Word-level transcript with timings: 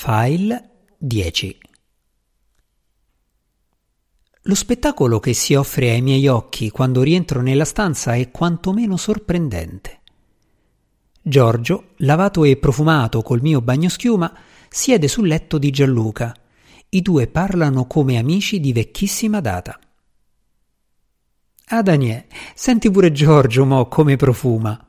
File 0.00 0.86
10 0.96 1.58
Lo 4.42 4.54
spettacolo 4.54 5.18
che 5.18 5.32
si 5.32 5.54
offre 5.54 5.90
ai 5.90 6.02
miei 6.02 6.28
occhi 6.28 6.70
quando 6.70 7.02
rientro 7.02 7.42
nella 7.42 7.64
stanza 7.64 8.14
è 8.14 8.30
quantomeno 8.30 8.96
sorprendente. 8.96 10.02
Giorgio, 11.20 11.94
lavato 11.96 12.44
e 12.44 12.56
profumato 12.58 13.22
col 13.22 13.42
mio 13.42 13.60
bagnoschiuma, 13.60 14.32
siede 14.68 15.08
sul 15.08 15.26
letto 15.26 15.58
di 15.58 15.70
Gianluca. 15.70 16.32
I 16.90 17.02
due 17.02 17.26
parlano 17.26 17.88
come 17.88 18.18
amici 18.18 18.60
di 18.60 18.72
vecchissima 18.72 19.40
data. 19.40 19.80
Ah, 21.70 21.82
Daniel, 21.82 22.26
senti 22.54 22.88
pure 22.88 23.10
Giorgio, 23.10 23.64
mo, 23.64 23.88
come 23.88 24.14
profuma. 24.14 24.87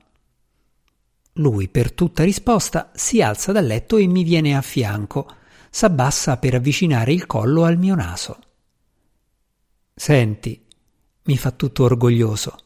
Lui, 1.34 1.68
per 1.70 1.92
tutta 1.94 2.24
risposta, 2.24 2.92
si 2.94 3.22
alza 3.22 3.52
dal 3.52 3.66
letto 3.66 3.98
e 3.98 4.08
mi 4.08 4.24
viene 4.24 4.56
a 4.56 4.62
fianco, 4.62 5.32
s'abbassa 5.70 6.38
per 6.38 6.56
avvicinare 6.56 7.14
il 7.14 7.26
collo 7.26 7.64
al 7.64 7.78
mio 7.78 7.96
naso. 7.96 8.40
Senti, 9.94 10.66
mi 11.24 11.38
fa 11.38 11.52
tutto 11.52 11.84
orgoglioso. 11.84 12.58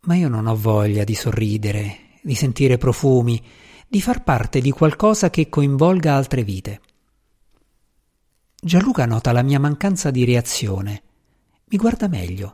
Ma 0.00 0.14
io 0.14 0.28
non 0.28 0.46
ho 0.46 0.54
voglia 0.54 1.04
di 1.04 1.14
sorridere, 1.14 2.18
di 2.22 2.34
sentire 2.34 2.76
profumi, 2.78 3.42
di 3.88 4.00
far 4.00 4.22
parte 4.22 4.60
di 4.60 4.70
qualcosa 4.70 5.30
che 5.30 5.48
coinvolga 5.48 6.14
altre 6.14 6.44
vite. 6.44 6.80
Gianluca 8.60 9.06
nota 9.06 9.32
la 9.32 9.42
mia 9.42 9.60
mancanza 9.60 10.10
di 10.10 10.24
reazione. 10.24 11.02
Mi 11.66 11.76
guarda 11.76 12.08
meglio. 12.08 12.52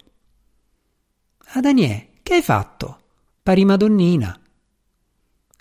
Ah, 1.55 1.61
Daniele, 1.61 2.21
che 2.23 2.35
hai 2.35 2.43
fatto? 2.43 3.01
Pari 3.43 3.65
Madonnina. 3.65 4.42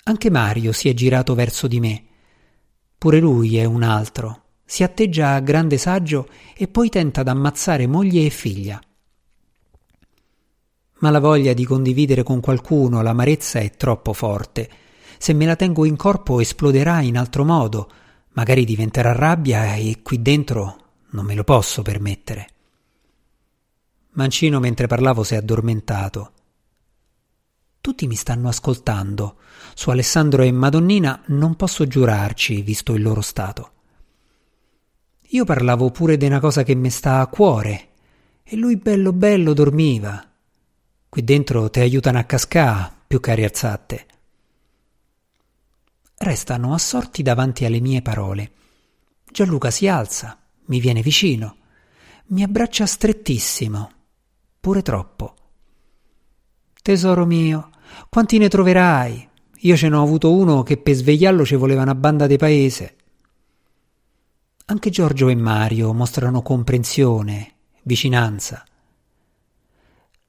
Anche 0.03 0.29
Mario 0.31 0.71
si 0.71 0.89
è 0.89 0.93
girato 0.93 1.35
verso 1.35 1.67
di 1.67 1.79
me. 1.79 2.03
Pure 2.97 3.19
lui 3.19 3.57
è 3.57 3.65
un 3.65 3.83
altro. 3.83 4.43
Si 4.65 4.83
atteggia 4.83 5.33
a 5.33 5.39
grande 5.39 5.77
saggio 5.77 6.27
e 6.55 6.67
poi 6.67 6.89
tenta 6.89 7.23
d'ammazzare 7.23 7.85
moglie 7.87 8.25
e 8.25 8.29
figlia. 8.29 8.81
Ma 10.99 11.09
la 11.09 11.19
voglia 11.19 11.53
di 11.53 11.65
condividere 11.65 12.23
con 12.23 12.39
qualcuno 12.39 13.01
l'amarezza 13.01 13.59
è 13.59 13.71
troppo 13.71 14.13
forte. 14.13 14.69
Se 15.17 15.33
me 15.33 15.45
la 15.45 15.55
tengo 15.55 15.85
in 15.85 15.95
corpo 15.95 16.39
esploderà 16.39 17.01
in 17.01 17.17
altro 17.17 17.43
modo, 17.43 17.91
magari 18.33 18.65
diventerà 18.65 19.11
rabbia 19.11 19.75
e 19.75 19.99
qui 20.01 20.21
dentro 20.21 20.77
non 21.11 21.25
me 21.25 21.35
lo 21.35 21.43
posso 21.43 21.81
permettere. 21.81 22.47
Mancino 24.13 24.59
mentre 24.59 24.87
parlavo 24.87 25.23
si 25.23 25.35
è 25.35 25.37
addormentato. 25.37 26.31
Tutti 27.81 28.05
mi 28.05 28.13
stanno 28.13 28.47
ascoltando. 28.47 29.37
Su 29.73 29.89
Alessandro 29.89 30.43
e 30.43 30.51
Madonnina 30.51 31.23
non 31.27 31.55
posso 31.55 31.87
giurarci, 31.87 32.61
visto 32.61 32.93
il 32.93 33.01
loro 33.01 33.21
stato. 33.21 33.71
Io 35.29 35.45
parlavo 35.45 35.89
pure 35.89 36.15
di 36.15 36.27
una 36.27 36.39
cosa 36.39 36.61
che 36.61 36.75
mi 36.75 36.91
sta 36.91 37.21
a 37.21 37.27
cuore, 37.27 37.89
e 38.43 38.55
lui 38.55 38.77
bello 38.77 39.13
bello 39.13 39.53
dormiva. 39.53 40.29
Qui 41.09 41.23
dentro 41.23 41.71
te 41.71 41.79
aiutano 41.79 42.19
a 42.19 42.23
cascà, 42.23 42.95
più 43.07 43.19
che 43.19 43.31
a. 43.31 44.05
Restano 46.17 46.75
assorti 46.75 47.23
davanti 47.23 47.65
alle 47.65 47.79
mie 47.79 48.03
parole. 48.03 48.51
Gianluca 49.25 49.71
si 49.71 49.87
alza, 49.87 50.37
mi 50.65 50.79
viene 50.79 51.01
vicino, 51.01 51.55
mi 52.27 52.43
abbraccia 52.43 52.85
strettissimo, 52.85 53.91
pure 54.59 54.83
troppo. 54.83 55.35
Tesoro 56.81 57.25
mio, 57.25 57.70
quanti 58.09 58.37
ne 58.37 58.47
troverai? 58.47 59.29
Io 59.63 59.75
ce 59.75 59.89
n'ho 59.89 60.01
avuto 60.01 60.33
uno 60.33 60.63
che 60.63 60.77
per 60.77 60.95
svegliarlo 60.95 61.45
ci 61.45 61.55
voleva 61.55 61.83
una 61.83 61.95
banda 61.95 62.25
di 62.25 62.37
paese. 62.37 62.95
Anche 64.65 64.89
Giorgio 64.89 65.29
e 65.29 65.35
Mario 65.35 65.93
mostrano 65.93 66.41
comprensione, 66.41 67.53
vicinanza. 67.83 68.63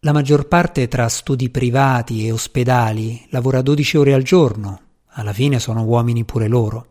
La 0.00 0.12
maggior 0.12 0.48
parte 0.48 0.88
tra 0.88 1.08
studi 1.08 1.48
privati 1.48 2.26
e 2.26 2.32
ospedali 2.32 3.24
lavora 3.30 3.62
12 3.62 3.96
ore 3.96 4.14
al 4.14 4.22
giorno, 4.22 4.80
alla 5.06 5.32
fine 5.32 5.60
sono 5.60 5.84
uomini 5.84 6.24
pure 6.24 6.48
loro. 6.48 6.86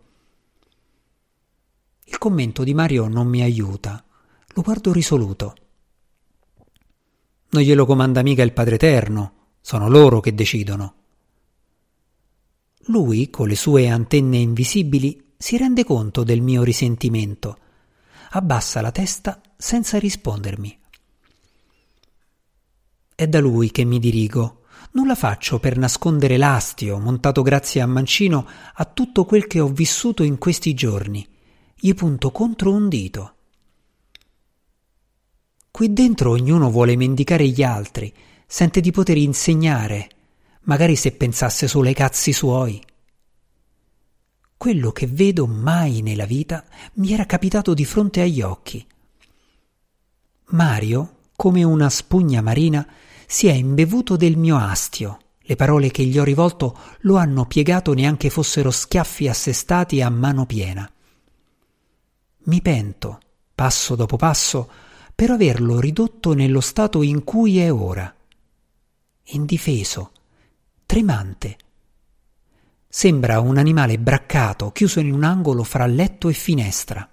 Il 2.06 2.18
commento 2.18 2.64
di 2.64 2.74
Mario 2.74 3.08
non 3.08 3.28
mi 3.28 3.42
aiuta, 3.42 4.04
lo 4.48 4.62
guardo 4.62 4.94
risoluto. 4.94 5.56
Non 7.50 7.62
glielo 7.62 7.86
comanda 7.86 8.22
mica 8.22 8.44
il 8.44 8.54
Padre 8.54 8.76
Eterno, 8.76 9.34
sono 9.62 9.88
loro 9.88 10.20
che 10.20 10.34
decidono. 10.34 10.96
Lui, 12.86 13.30
con 13.30 13.48
le 13.48 13.56
sue 13.56 13.88
antenne 13.88 14.38
invisibili, 14.38 15.34
si 15.38 15.58
rende 15.58 15.84
conto 15.84 16.24
del 16.24 16.42
mio 16.42 16.64
risentimento. 16.64 17.58
Abbassa 18.32 18.82
la 18.82 18.92
testa 18.92 19.42
senza 19.56 20.00
rispondermi. 20.00 20.80
È 23.14 23.28
da 23.28 23.40
lui 23.40 23.72
che 23.72 23.84
mi 23.84 24.00
dirigo. 24.00 24.64
Non 24.94 25.06
la 25.06 25.16
faccio 25.16 25.60
per 25.60 25.78
nascondere 25.78 26.38
l'astio, 26.38 26.98
montato 26.98 27.44
grazie 27.44 27.82
a 27.82 27.86
Mancino, 27.86 28.48
a 28.74 28.86
tutto 28.86 29.26
quel 29.26 29.48
che 29.48 29.60
ho 29.60 29.68
vissuto 29.68 30.24
in 30.24 30.38
questi 30.38 30.74
giorni. 30.74 31.26
Gli 31.76 31.94
punto 31.94 32.32
contro 32.32 32.74
un 32.74 32.90
dito. 32.90 33.36
Qui 35.70 35.94
dentro 35.94 36.32
ognuno 36.32 36.70
vuole 36.70 36.96
mendicare 36.98 37.48
gli 37.48 37.64
altri, 37.64 38.14
sente 38.54 38.82
di 38.82 38.92
poter 38.92 39.16
insegnare, 39.16 40.10
magari 40.64 40.98
se 40.98 41.14
pensasse 41.14 41.70
solo 41.70 41.88
ai 41.88 41.94
cazzi 41.94 42.34
suoi. 42.34 42.84
Quello 44.58 44.92
che 44.92 45.08
vedo 45.08 45.48
mai 45.48 46.02
nella 46.02 46.26
vita 46.26 46.66
mi 46.96 47.14
era 47.14 47.26
capitato 47.26 47.74
di 47.74 47.86
fronte 47.86 48.20
agli 48.20 48.42
occhi. 48.42 48.86
Mario, 50.48 51.20
come 51.38 51.64
una 51.64 51.90
spugna 51.90 52.42
marina, 52.42 52.86
si 53.26 53.48
è 53.48 53.54
imbevuto 53.54 54.18
del 54.18 54.36
mio 54.36 54.58
astio. 54.58 55.20
Le 55.40 55.56
parole 55.56 55.90
che 55.90 56.04
gli 56.04 56.20
ho 56.20 56.26
rivolto 56.26 56.78
lo 57.04 57.16
hanno 57.16 57.46
piegato 57.46 57.94
neanche 57.94 58.30
fossero 58.30 58.70
schiaffi 58.70 59.30
assestati 59.30 60.02
a 60.02 60.10
mano 60.10 60.46
piena. 60.46 60.92
Mi 62.44 62.62
pento, 62.62 63.20
passo 63.56 63.96
dopo 63.96 64.18
passo, 64.18 64.70
per 65.16 65.30
averlo 65.32 65.80
ridotto 65.80 66.34
nello 66.34 66.60
stato 66.60 67.02
in 67.02 67.24
cui 67.24 67.58
è 67.58 67.72
ora 67.72 68.14
indifeso, 69.32 70.12
tremante. 70.86 71.58
Sembra 72.88 73.40
un 73.40 73.58
animale 73.58 73.98
braccato, 73.98 74.72
chiuso 74.72 75.00
in 75.00 75.12
un 75.12 75.24
angolo 75.24 75.64
fra 75.64 75.86
letto 75.86 76.30
e 76.30 76.34
finestra. 76.34 77.10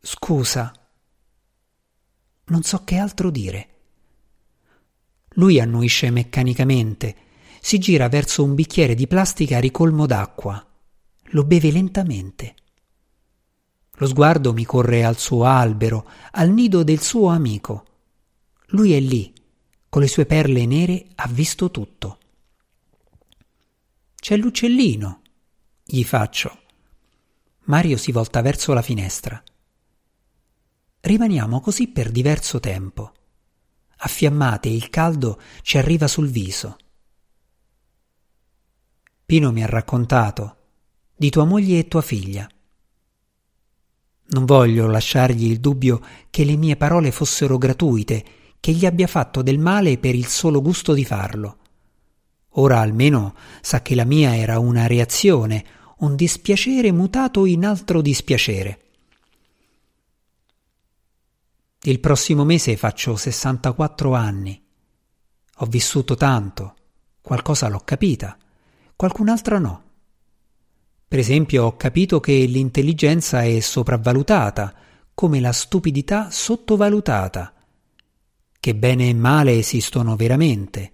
Scusa. 0.00 0.72
Non 2.44 2.62
so 2.62 2.84
che 2.84 2.96
altro 2.96 3.30
dire. 3.30 3.68
Lui 5.30 5.60
annuisce 5.60 6.10
meccanicamente, 6.10 7.16
si 7.60 7.78
gira 7.78 8.08
verso 8.08 8.44
un 8.44 8.54
bicchiere 8.54 8.94
di 8.94 9.08
plastica 9.08 9.58
ricolmo 9.58 10.06
d'acqua, 10.06 10.64
lo 11.30 11.44
beve 11.44 11.72
lentamente. 11.72 12.54
Lo 13.98 14.06
sguardo 14.06 14.52
mi 14.52 14.64
corre 14.64 15.04
al 15.04 15.18
suo 15.18 15.44
albero, 15.44 16.08
al 16.32 16.50
nido 16.50 16.84
del 16.84 17.00
suo 17.00 17.28
amico. 17.28 17.84
Lui 18.68 18.92
è 18.92 19.00
lì, 19.00 19.32
con 19.88 20.02
le 20.02 20.08
sue 20.08 20.26
perle 20.26 20.66
nere 20.66 21.06
ha 21.14 21.28
visto 21.28 21.70
tutto. 21.70 22.18
C'è 24.14 24.36
l'uccellino, 24.36 25.22
gli 25.84 26.02
faccio. 26.04 26.58
Mario 27.64 27.96
si 27.96 28.12
volta 28.12 28.42
verso 28.42 28.72
la 28.72 28.82
finestra. 28.82 29.42
Rimaniamo 31.00 31.60
così 31.60 31.88
per 31.88 32.10
diverso 32.10 32.58
tempo. 32.58 33.12
Affiammate 33.98 34.68
il 34.68 34.90
caldo 34.90 35.40
ci 35.62 35.78
arriva 35.78 36.08
sul 36.08 36.28
viso. 36.28 36.76
Pino 39.24 39.52
mi 39.52 39.62
ha 39.62 39.66
raccontato 39.66 40.56
di 41.14 41.30
tua 41.30 41.44
moglie 41.44 41.78
e 41.78 41.88
tua 41.88 42.02
figlia. 42.02 42.48
Non 44.28 44.44
voglio 44.44 44.86
lasciargli 44.88 45.48
il 45.50 45.60
dubbio 45.60 46.00
che 46.30 46.44
le 46.44 46.56
mie 46.56 46.76
parole 46.76 47.12
fossero 47.12 47.58
gratuite 47.58 48.24
che 48.60 48.72
gli 48.72 48.86
abbia 48.86 49.06
fatto 49.06 49.42
del 49.42 49.58
male 49.58 49.98
per 49.98 50.14
il 50.14 50.26
solo 50.26 50.60
gusto 50.60 50.92
di 50.92 51.04
farlo. 51.04 51.58
Ora 52.58 52.80
almeno 52.80 53.34
sa 53.60 53.82
che 53.82 53.94
la 53.94 54.04
mia 54.04 54.36
era 54.36 54.58
una 54.58 54.86
reazione, 54.86 55.64
un 55.98 56.16
dispiacere 56.16 56.90
mutato 56.90 57.44
in 57.44 57.64
altro 57.64 58.00
dispiacere. 58.00 58.80
Il 61.82 62.00
prossimo 62.00 62.44
mese 62.44 62.76
faccio 62.76 63.14
64 63.16 64.14
anni. 64.14 64.60
Ho 65.58 65.66
vissuto 65.66 66.14
tanto, 66.16 66.74
qualcosa 67.20 67.68
l'ho 67.68 67.82
capita, 67.84 68.36
qualcun'altra 68.96 69.58
no. 69.58 69.82
Per 71.06 71.18
esempio 71.18 71.64
ho 71.64 71.76
capito 71.76 72.20
che 72.20 72.32
l'intelligenza 72.46 73.42
è 73.42 73.60
sopravvalutata, 73.60 74.74
come 75.14 75.40
la 75.40 75.52
stupidità 75.52 76.30
sottovalutata 76.30 77.54
che 78.66 78.74
bene 78.74 79.08
e 79.08 79.14
male 79.14 79.56
esistono 79.56 80.16
veramente, 80.16 80.92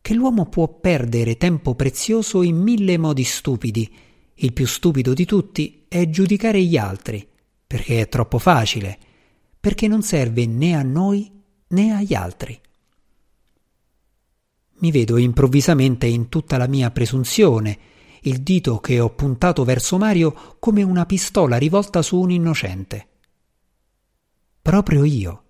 che 0.00 0.12
l'uomo 0.12 0.46
può 0.46 0.66
perdere 0.66 1.36
tempo 1.36 1.76
prezioso 1.76 2.42
in 2.42 2.56
mille 2.56 2.98
modi 2.98 3.22
stupidi 3.22 3.94
il 4.34 4.52
più 4.52 4.66
stupido 4.66 5.14
di 5.14 5.24
tutti, 5.24 5.84
è 5.86 6.10
giudicare 6.10 6.60
gli 6.60 6.76
altri, 6.76 7.24
perché 7.64 8.00
è 8.00 8.08
troppo 8.08 8.40
facile, 8.40 8.98
perché 9.60 9.86
non 9.86 10.02
serve 10.02 10.46
né 10.46 10.74
a 10.74 10.82
noi 10.82 11.30
né 11.68 11.92
agli 11.92 12.12
altri. 12.12 12.60
Mi 14.78 14.90
vedo 14.90 15.16
improvvisamente 15.16 16.08
in 16.08 16.28
tutta 16.28 16.56
la 16.56 16.66
mia 16.66 16.90
presunzione, 16.90 17.78
il 18.22 18.40
dito 18.40 18.80
che 18.80 18.98
ho 18.98 19.14
puntato 19.14 19.62
verso 19.62 19.96
Mario 19.96 20.56
come 20.58 20.82
una 20.82 21.06
pistola 21.06 21.56
rivolta 21.56 22.02
su 22.02 22.18
un 22.18 22.32
innocente. 22.32 23.06
Proprio 24.60 25.04
io. 25.04 25.42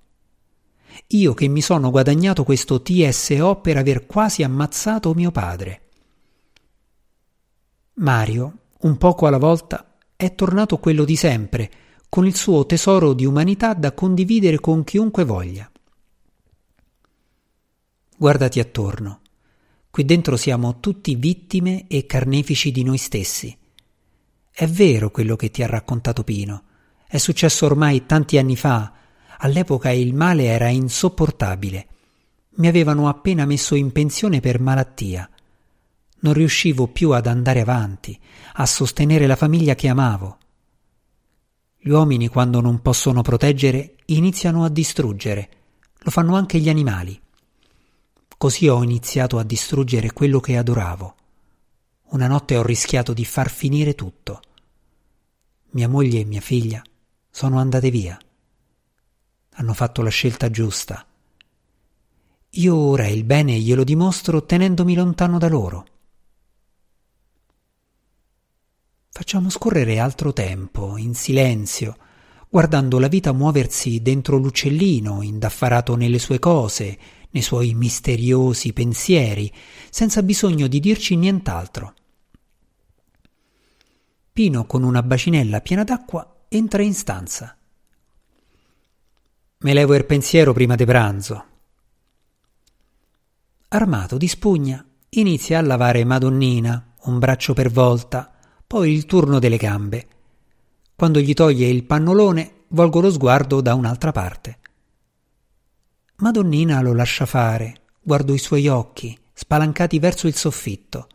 Io 1.09 1.35
che 1.35 1.49
mi 1.49 1.61
sono 1.61 1.91
guadagnato 1.91 2.45
questo 2.45 2.83
TSO 2.83 3.57
per 3.57 3.77
aver 3.77 4.07
quasi 4.07 4.43
ammazzato 4.43 5.15
mio 5.15 5.31
padre. 5.31 5.83
Mario, 7.95 8.59
un 8.81 8.97
poco 8.99 9.27
alla 9.27 9.39
volta, 9.39 9.97
è 10.17 10.35
tornato 10.35 10.79
quello 10.79 11.05
di 11.05 11.17
sempre, 11.17 11.71
con 12.09 12.27
il 12.27 12.37
suo 12.37 12.67
tesoro 12.67 13.13
di 13.13 13.25
umanità 13.25 13.75
da 13.75 13.93
condividere 13.93 14.61
con 14.61 14.85
chiunque 14.85 15.25
voglia. 15.25 15.71
Guardati 18.17 18.61
attorno. 18.61 19.21
Qui 19.91 20.05
dentro 20.05 20.37
siamo 20.37 20.81
tutti 20.81 21.15
vittime 21.15 21.87
e 21.89 22.07
carnefici 22.07 22.71
di 22.71 22.83
noi 22.83 22.99
stessi. 22.99 23.57
È 24.51 24.67
vero 24.67 25.11
quello 25.11 25.37
che 25.37 25.51
ti 25.51 25.63
ha 25.63 25.67
raccontato 25.67 26.25
Pino. 26.25 26.65
È 27.07 27.19
successo 27.19 27.67
ormai 27.67 28.07
tanti 28.07 28.39
anni 28.39 28.57
fa. 28.57 28.93
All'epoca 29.39 29.91
il 29.91 30.15
male 30.15 30.45
era 30.45 30.69
insopportabile. 30.69 31.87
Mi 32.57 32.69
avevano 32.69 33.09
appena 33.09 33.45
messo 33.45 33.75
in 33.75 33.93
pensione 33.93 34.41
per 34.41 34.61
malattia. 34.61 35.29
Non 36.21 36.33
riuscivo 36.33 36.87
più 36.87 37.11
ad 37.11 37.27
andare 37.27 37.61
avanti, 37.61 38.19
a 38.55 38.67
sostenere 38.67 39.27
la 39.27 39.37
famiglia 39.37 39.75
che 39.75 39.89
amavo. 39.89 40.39
Gli 41.79 41.91
uomini, 41.91 42.29
quando 42.29 42.61
non 42.61 42.81
possono 42.81 43.23
proteggere, 43.23 43.97
iniziano 44.07 44.65
a 44.65 44.71
distruggere. 44.71 45.51
Lo 45.99 46.11
fanno 46.11 46.35
anche 46.35 46.59
gli 46.59 46.69
animali. 46.69 47.21
Così 48.39 48.69
ho 48.69 48.83
iniziato 48.83 49.39
a 49.39 49.45
distruggere 49.45 50.13
quello 50.13 50.41
che 50.41 50.57
adoravo. 50.57 51.15
Una 52.09 52.27
notte 52.27 52.57
ho 52.57 52.63
rischiato 52.63 53.13
di 53.13 53.25
far 53.25 53.51
finire 53.51 53.95
tutto. 53.95 54.41
Mia 55.71 55.89
moglie 55.89 56.21
e 56.21 56.25
mia 56.25 56.41
figlia 56.41 56.83
sono 57.31 57.59
andate 57.59 57.91
via. 57.91 58.19
Hanno 59.59 59.75
fatto 59.75 60.03
la 60.03 60.11
scelta 60.11 60.51
giusta. 60.51 61.07
Io 62.51 62.77
ora 62.77 63.07
il 63.07 63.25
bene 63.25 63.59
glielo 63.59 63.85
dimostro 63.85 64.45
tenendomi 64.45 64.95
lontano 64.95 65.39
da 65.39 65.49
loro. 65.49 65.87
Facciamo 69.09 69.49
scorrere 69.49 69.99
altro 69.99 70.35
tempo, 70.35 70.99
in 70.99 71.15
silenzio, 71.15 71.97
guardando 72.51 72.99
la 72.99 73.09
vita 73.09 73.33
muoversi 73.33 74.03
dentro 74.03 74.37
l'uccellino, 74.37 75.23
indaffarato 75.23 75.97
nelle 75.97 76.19
sue 76.19 76.39
cose, 76.39 76.99
nei 77.31 77.43
suoi 77.43 77.73
misteriosi 77.73 78.75
pensieri, 78.75 79.51
senza 79.89 80.23
bisogno 80.23 80.67
di 80.67 80.81
dirci 80.81 81.17
nient'altro. 81.17 81.95
Pino, 84.33 84.67
con 84.67 84.83
una 84.83 85.03
bacinella 85.03 85.63
piena 85.63 85.83
d'acqua, 85.83 86.45
entra 86.49 86.83
in 86.83 86.93
stanza. 86.93 87.57
Me 89.59 89.73
levo 89.73 89.95
il 89.95 90.05
pensiero 90.05 90.53
prima 90.53 90.75
di 90.75 90.85
pranzo. 90.85 91.45
Armato 93.69 94.19
di 94.19 94.29
spugna, 94.29 94.85
inizia 95.11 95.59
a 95.59 95.63
lavare 95.63 96.05
Madonnina, 96.05 96.93
un 97.05 97.19
braccio 97.19 97.55
per 97.55 97.71
volta, 97.71 98.31
poi 98.67 98.93
il 98.93 99.07
turno 99.07 99.39
delle 99.39 99.57
gambe. 99.57 100.09
Quando 100.95 101.21
gli 101.21 101.33
toglie 101.33 101.69
il 101.69 101.85
pannolone, 101.85 102.65
volgo 102.69 103.01
lo 103.01 103.11
sguardo 103.11 103.63
da 103.63 103.75
un'altra 103.75 104.13
parte. 104.13 104.59
Madonnina 106.17 106.83
lo 106.83 106.93
lascia 106.93 107.25
fare, 107.25 107.81
guardo 108.03 108.35
i 108.35 108.39
suoi 108.39 108.69
occhi, 108.69 109.19
spalancati 109.33 109.99
verso 109.99 110.27
il 110.27 110.35
soffitto. 110.35 111.09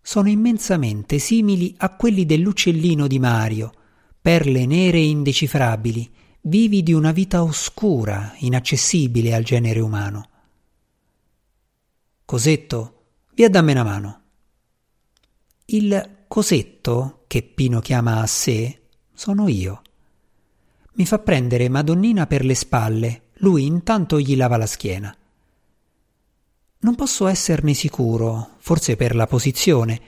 Sono 0.00 0.28
immensamente 0.28 1.18
simili 1.18 1.74
a 1.78 1.96
quelli 1.96 2.24
dell'uccellino 2.24 3.08
di 3.08 3.18
Mario, 3.18 3.72
perle 4.20 4.66
nere 4.66 5.00
indecifrabili, 5.00 6.10
vivi 6.48 6.82
di 6.82 6.94
una 6.94 7.12
vita 7.12 7.42
oscura, 7.42 8.32
inaccessibile 8.38 9.34
al 9.34 9.44
genere 9.44 9.80
umano. 9.80 10.28
Cosetto, 12.24 13.04
via 13.34 13.50
dammi 13.50 13.72
una 13.72 13.84
mano. 13.84 14.22
Il 15.66 16.24
cosetto, 16.26 17.24
che 17.26 17.42
Pino 17.42 17.80
chiama 17.80 18.20
a 18.20 18.26
sé, 18.26 18.82
sono 19.12 19.48
io. 19.48 19.82
Mi 20.94 21.04
fa 21.04 21.18
prendere 21.18 21.68
Madonnina 21.68 22.26
per 22.26 22.44
le 22.44 22.54
spalle, 22.54 23.22
lui 23.40 23.66
intanto 23.66 24.18
gli 24.18 24.34
lava 24.34 24.56
la 24.56 24.66
schiena. 24.66 25.14
Non 26.80 26.94
posso 26.94 27.26
esserne 27.26 27.74
sicuro, 27.74 28.56
forse 28.58 28.96
per 28.96 29.14
la 29.14 29.26
posizione. 29.26 30.00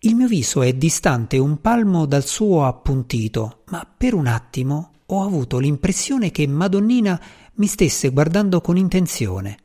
Il 0.00 0.14
mio 0.14 0.28
viso 0.28 0.62
è 0.62 0.72
distante 0.72 1.36
un 1.36 1.60
palmo 1.60 2.06
dal 2.06 2.24
suo 2.24 2.64
appuntito, 2.64 3.64
ma 3.66 3.84
per 3.84 4.14
un 4.14 4.26
attimo 4.26 4.89
ho 5.12 5.24
avuto 5.24 5.58
l'impressione 5.58 6.30
che 6.30 6.46
Madonnina 6.46 7.20
mi 7.54 7.66
stesse 7.66 8.10
guardando 8.10 8.60
con 8.60 8.76
intenzione. 8.76 9.58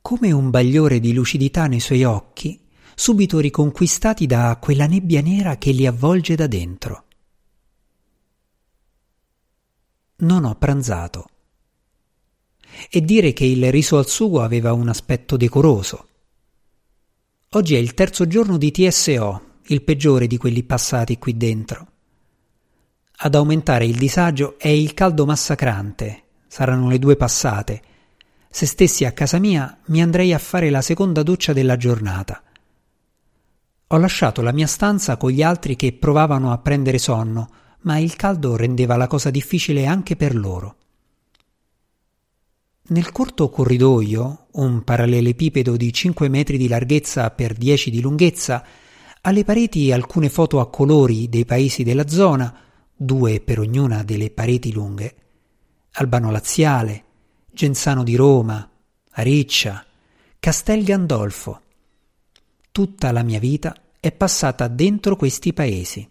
Come 0.00 0.32
un 0.32 0.50
bagliore 0.50 1.00
di 1.00 1.12
lucidità 1.12 1.66
nei 1.66 1.80
suoi 1.80 2.04
occhi, 2.04 2.60
subito 2.94 3.40
riconquistati 3.40 4.26
da 4.26 4.56
quella 4.60 4.86
nebbia 4.86 5.20
nera 5.20 5.56
che 5.56 5.72
li 5.72 5.86
avvolge 5.86 6.34
da 6.34 6.46
dentro. 6.46 7.04
Non 10.16 10.44
ho 10.44 10.54
pranzato 10.54 11.28
e 12.88 13.02
dire 13.02 13.32
che 13.32 13.44
il 13.44 13.70
riso 13.70 13.98
al 13.98 14.08
sugo 14.08 14.42
aveva 14.42 14.72
un 14.72 14.88
aspetto 14.88 15.36
decoroso. 15.36 16.08
Oggi 17.50 17.74
è 17.74 17.78
il 17.78 17.94
terzo 17.94 18.26
giorno 18.26 18.56
di 18.56 18.70
TSO, 18.70 19.42
il 19.66 19.82
peggiore 19.82 20.26
di 20.26 20.38
quelli 20.38 20.62
passati 20.62 21.18
qui 21.18 21.36
dentro. 21.36 21.93
Ad 23.16 23.34
aumentare 23.34 23.86
il 23.86 23.96
disagio 23.96 24.58
è 24.58 24.68
il 24.68 24.92
caldo 24.92 25.24
massacrante, 25.24 26.22
saranno 26.48 26.88
le 26.88 26.98
due 26.98 27.16
passate. 27.16 27.82
Se 28.50 28.66
stessi 28.66 29.04
a 29.04 29.12
casa 29.12 29.38
mia 29.38 29.78
mi 29.86 30.02
andrei 30.02 30.32
a 30.32 30.38
fare 30.38 30.68
la 30.68 30.82
seconda 30.82 31.22
doccia 31.22 31.52
della 31.52 31.76
giornata. 31.76 32.42
Ho 33.88 33.96
lasciato 33.98 34.42
la 34.42 34.52
mia 34.52 34.66
stanza 34.66 35.16
con 35.16 35.30
gli 35.30 35.42
altri 35.42 35.76
che 35.76 35.92
provavano 35.92 36.50
a 36.50 36.58
prendere 36.58 36.98
sonno, 36.98 37.50
ma 37.82 37.98
il 37.98 38.16
caldo 38.16 38.56
rendeva 38.56 38.96
la 38.96 39.06
cosa 39.06 39.30
difficile 39.30 39.86
anche 39.86 40.16
per 40.16 40.34
loro. 40.34 40.76
Nel 42.86 43.12
corto 43.12 43.48
corridoio, 43.48 44.46
un 44.52 44.82
parallelepipedo 44.82 45.76
di 45.76 45.92
5 45.92 46.28
metri 46.28 46.58
di 46.58 46.68
larghezza 46.68 47.30
per 47.30 47.54
10 47.54 47.90
di 47.90 48.00
lunghezza, 48.00 48.64
alle 49.22 49.44
pareti 49.44 49.92
alcune 49.92 50.28
foto 50.28 50.60
a 50.60 50.68
colori 50.68 51.28
dei 51.28 51.44
paesi 51.44 51.82
della 51.82 52.08
zona, 52.08 52.63
due 52.96 53.40
per 53.40 53.58
ognuna 53.58 54.02
delle 54.02 54.30
pareti 54.30 54.72
lunghe, 54.72 55.16
Albano 55.92 56.30
Laziale, 56.30 57.04
Genzano 57.52 58.02
di 58.02 58.16
Roma, 58.16 58.68
Ariccia, 59.12 59.84
Castel 60.38 60.84
Gandolfo. 60.84 61.60
Tutta 62.72 63.12
la 63.12 63.22
mia 63.22 63.38
vita 63.38 63.74
è 64.00 64.12
passata 64.12 64.68
dentro 64.68 65.16
questi 65.16 65.52
paesi. 65.52 66.08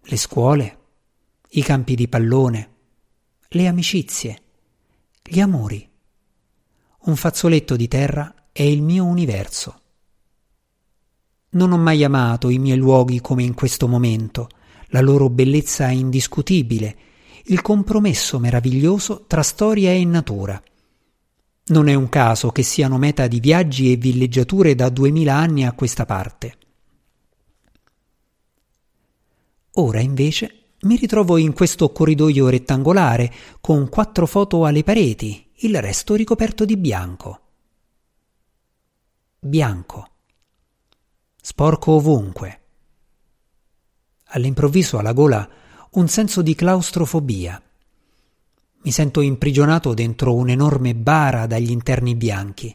Le 0.00 0.16
scuole, 0.16 0.78
i 1.50 1.62
campi 1.62 1.94
di 1.94 2.08
pallone, 2.08 2.70
le 3.48 3.66
amicizie, 3.66 4.42
gli 5.22 5.40
amori. 5.40 5.88
Un 7.04 7.16
fazzoletto 7.16 7.76
di 7.76 7.88
terra 7.88 8.34
è 8.52 8.62
il 8.62 8.82
mio 8.82 9.04
universo. 9.04 9.80
Non 11.50 11.72
ho 11.72 11.78
mai 11.78 12.04
amato 12.04 12.48
i 12.48 12.58
miei 12.58 12.78
luoghi 12.78 13.20
come 13.20 13.42
in 13.42 13.54
questo 13.54 13.88
momento, 13.88 14.48
la 14.92 15.00
loro 15.00 15.28
bellezza 15.28 15.88
indiscutibile, 15.90 16.96
il 17.46 17.62
compromesso 17.62 18.38
meraviglioso 18.38 19.24
tra 19.26 19.42
storia 19.42 19.90
e 19.90 20.04
natura. 20.04 20.62
Non 21.64 21.88
è 21.88 21.94
un 21.94 22.08
caso 22.08 22.50
che 22.50 22.62
siano 22.62 22.98
meta 22.98 23.26
di 23.26 23.40
viaggi 23.40 23.90
e 23.90 23.96
villeggiature 23.96 24.74
da 24.74 24.88
duemila 24.90 25.34
anni 25.34 25.64
a 25.64 25.72
questa 25.72 26.04
parte. 26.04 26.56
Ora 29.76 30.00
invece 30.00 30.56
mi 30.82 30.96
ritrovo 30.96 31.38
in 31.38 31.54
questo 31.54 31.90
corridoio 31.90 32.48
rettangolare 32.48 33.32
con 33.60 33.88
quattro 33.88 34.26
foto 34.26 34.66
alle 34.66 34.82
pareti, 34.82 35.50
il 35.60 35.80
resto 35.80 36.14
ricoperto 36.14 36.64
di 36.66 36.76
bianco. 36.76 37.40
Bianco. 39.38 40.08
Sporco 41.40 41.92
ovunque. 41.92 42.61
All'improvviso 44.34 44.98
alla 44.98 45.12
gola 45.12 45.48
un 45.90 46.08
senso 46.08 46.40
di 46.40 46.54
claustrofobia. 46.54 47.60
Mi 48.84 48.90
sento 48.90 49.20
imprigionato 49.20 49.92
dentro 49.92 50.34
un'enorme 50.34 50.94
bara 50.94 51.46
dagli 51.46 51.70
interni 51.70 52.14
bianchi. 52.14 52.74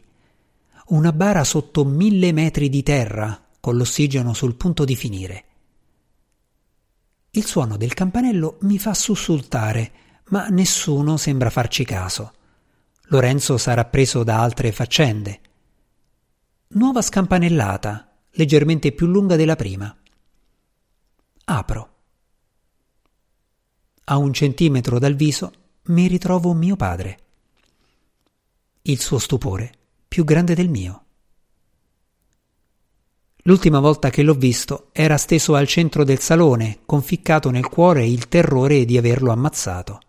Una 0.86 1.12
bara 1.12 1.42
sotto 1.42 1.84
mille 1.84 2.30
metri 2.32 2.68
di 2.68 2.82
terra, 2.84 3.42
con 3.58 3.76
l'ossigeno 3.76 4.34
sul 4.34 4.54
punto 4.54 4.84
di 4.84 4.94
finire. 4.94 5.44
Il 7.32 7.44
suono 7.44 7.76
del 7.76 7.92
campanello 7.92 8.58
mi 8.60 8.78
fa 8.78 8.94
sussultare, 8.94 9.92
ma 10.28 10.46
nessuno 10.46 11.16
sembra 11.16 11.50
farci 11.50 11.84
caso. 11.84 12.34
Lorenzo 13.08 13.58
sarà 13.58 13.84
preso 13.84 14.22
da 14.22 14.40
altre 14.40 14.70
faccende. 14.70 15.40
Nuova 16.68 17.02
scampanellata, 17.02 18.12
leggermente 18.32 18.92
più 18.92 19.06
lunga 19.06 19.34
della 19.34 19.56
prima. 19.56 19.94
Apro. 21.50 21.88
A 24.04 24.18
un 24.18 24.34
centimetro 24.34 24.98
dal 24.98 25.14
viso 25.14 25.50
mi 25.84 26.06
ritrovo 26.06 26.52
mio 26.52 26.76
padre. 26.76 27.18
Il 28.82 29.00
suo 29.00 29.18
stupore 29.18 29.72
più 30.06 30.24
grande 30.24 30.54
del 30.54 30.68
mio. 30.68 31.04
L'ultima 33.44 33.80
volta 33.80 34.10
che 34.10 34.22
l'ho 34.22 34.34
visto 34.34 34.90
era 34.92 35.16
steso 35.16 35.54
al 35.54 35.66
centro 35.66 36.04
del 36.04 36.18
salone, 36.18 36.80
conficcato 36.84 37.48
nel 37.48 37.66
cuore 37.66 38.06
il 38.06 38.28
terrore 38.28 38.84
di 38.84 38.98
averlo 38.98 39.32
ammazzato. 39.32 40.00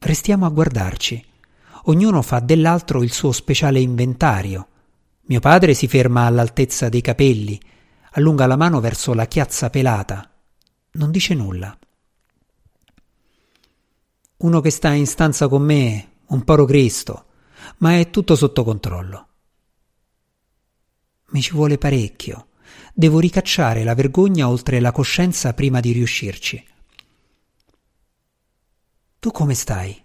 Restiamo 0.00 0.44
a 0.44 0.50
guardarci. 0.50 1.24
Ognuno 1.84 2.20
fa 2.20 2.40
dell'altro 2.40 3.02
il 3.02 3.10
suo 3.10 3.32
speciale 3.32 3.80
inventario. 3.80 4.68
Mio 5.22 5.40
padre 5.40 5.72
si 5.72 5.88
ferma 5.88 6.26
all'altezza 6.26 6.90
dei 6.90 7.00
capelli, 7.00 7.58
allunga 8.16 8.46
la 8.46 8.56
mano 8.56 8.80
verso 8.80 9.12
la 9.12 9.26
chiazza 9.26 9.70
pelata. 9.70 10.30
Non 10.92 11.10
dice 11.10 11.34
nulla. 11.34 11.76
Uno 14.38 14.60
che 14.60 14.70
sta 14.70 14.92
in 14.92 15.06
stanza 15.06 15.48
con 15.48 15.62
me, 15.62 16.12
un 16.26 16.42
poro 16.42 16.64
Cristo, 16.64 17.26
ma 17.78 17.98
è 17.98 18.10
tutto 18.10 18.34
sotto 18.34 18.64
controllo. 18.64 19.28
Mi 21.28 21.42
ci 21.42 21.52
vuole 21.52 21.76
parecchio. 21.78 22.48
Devo 22.94 23.20
ricacciare 23.20 23.84
la 23.84 23.94
vergogna 23.94 24.48
oltre 24.48 24.80
la 24.80 24.92
coscienza 24.92 25.52
prima 25.52 25.80
di 25.80 25.92
riuscirci. 25.92 26.66
Tu 29.18 29.30
come 29.30 29.54
stai? 29.54 30.02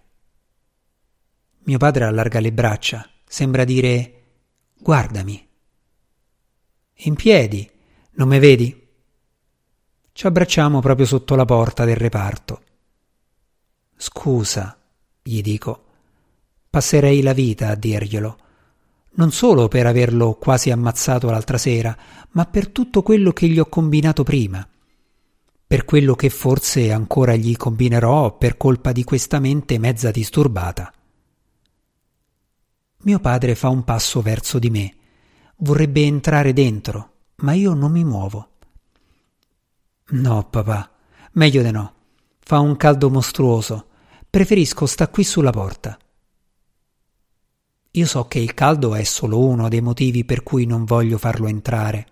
Mio 1.64 1.78
padre 1.78 2.04
allarga 2.04 2.40
le 2.40 2.52
braccia, 2.52 3.08
sembra 3.24 3.64
dire 3.64 4.24
guardami. 4.78 5.48
In 7.04 7.14
piedi, 7.14 7.70
non 8.14 8.28
me 8.28 8.38
vedi? 8.38 8.88
Ci 10.12 10.26
abbracciamo 10.26 10.80
proprio 10.80 11.06
sotto 11.06 11.34
la 11.34 11.44
porta 11.44 11.84
del 11.84 11.96
reparto. 11.96 12.62
Scusa, 13.96 14.78
gli 15.22 15.40
dico. 15.40 15.84
Passerei 16.68 17.22
la 17.22 17.32
vita 17.32 17.68
a 17.68 17.74
dirglielo 17.74 18.42
non 19.14 19.30
solo 19.30 19.68
per 19.68 19.86
averlo 19.86 20.34
quasi 20.34 20.70
ammazzato 20.70 21.30
l'altra 21.30 21.58
sera, 21.58 21.96
ma 22.30 22.46
per 22.46 22.68
tutto 22.68 23.02
quello 23.02 23.32
che 23.32 23.46
gli 23.48 23.58
ho 23.58 23.66
combinato 23.66 24.22
prima, 24.22 24.66
per 25.66 25.84
quello 25.84 26.14
che 26.14 26.30
forse 26.30 26.92
ancora 26.92 27.34
gli 27.34 27.56
combinerò 27.56 28.36
per 28.36 28.56
colpa 28.56 28.92
di 28.92 29.04
questa 29.04 29.38
mente 29.38 29.78
mezza 29.78 30.10
disturbata. 30.10 30.92
Mio 33.04 33.18
padre 33.18 33.54
fa 33.54 33.68
un 33.68 33.84
passo 33.84 34.22
verso 34.22 34.58
di 34.58 34.70
me, 34.70 34.94
vorrebbe 35.56 36.02
entrare 36.02 36.52
dentro, 36.52 37.11
ma 37.42 37.52
io 37.52 37.74
non 37.74 37.92
mi 37.92 38.04
muovo. 38.04 38.48
No, 40.10 40.48
papà, 40.48 40.90
meglio 41.32 41.62
di 41.62 41.70
no. 41.70 41.94
Fa 42.40 42.58
un 42.58 42.76
caldo 42.76 43.08
mostruoso. 43.10 43.86
Preferisco 44.28 44.86
sta 44.86 45.08
qui 45.08 45.24
sulla 45.24 45.50
porta. 45.50 45.96
Io 47.92 48.06
so 48.06 48.26
che 48.26 48.38
il 48.38 48.54
caldo 48.54 48.94
è 48.94 49.02
solo 49.04 49.38
uno 49.44 49.68
dei 49.68 49.80
motivi 49.80 50.24
per 50.24 50.42
cui 50.42 50.64
non 50.64 50.84
voglio 50.84 51.18
farlo 51.18 51.46
entrare. 51.46 52.08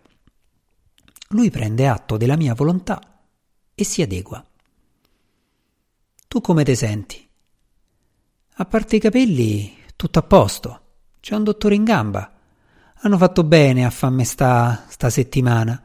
Lui 1.28 1.50
prende 1.50 1.88
atto 1.88 2.16
della 2.16 2.37
mia 2.37 2.54
volontà 2.54 3.00
e 3.75 3.84
si 3.84 4.02
adegua. 4.02 4.44
Tu 6.28 6.40
come 6.40 6.64
te 6.64 6.75
senti? 6.75 7.28
A 8.54 8.64
parte 8.66 8.96
i 8.96 9.00
capelli, 9.00 9.76
tutto 9.96 10.18
a 10.18 10.22
posto. 10.22 10.80
C'è 11.20 11.34
un 11.34 11.44
dottore 11.44 11.75
in 11.75 11.84
gamba. 11.84 12.39
Hanno 13.02 13.16
fatto 13.16 13.45
bene 13.45 13.87
a 13.87 13.90
farmi 13.90 14.26
sta, 14.26 14.85
sta 14.88 15.09
settimana. 15.09 15.83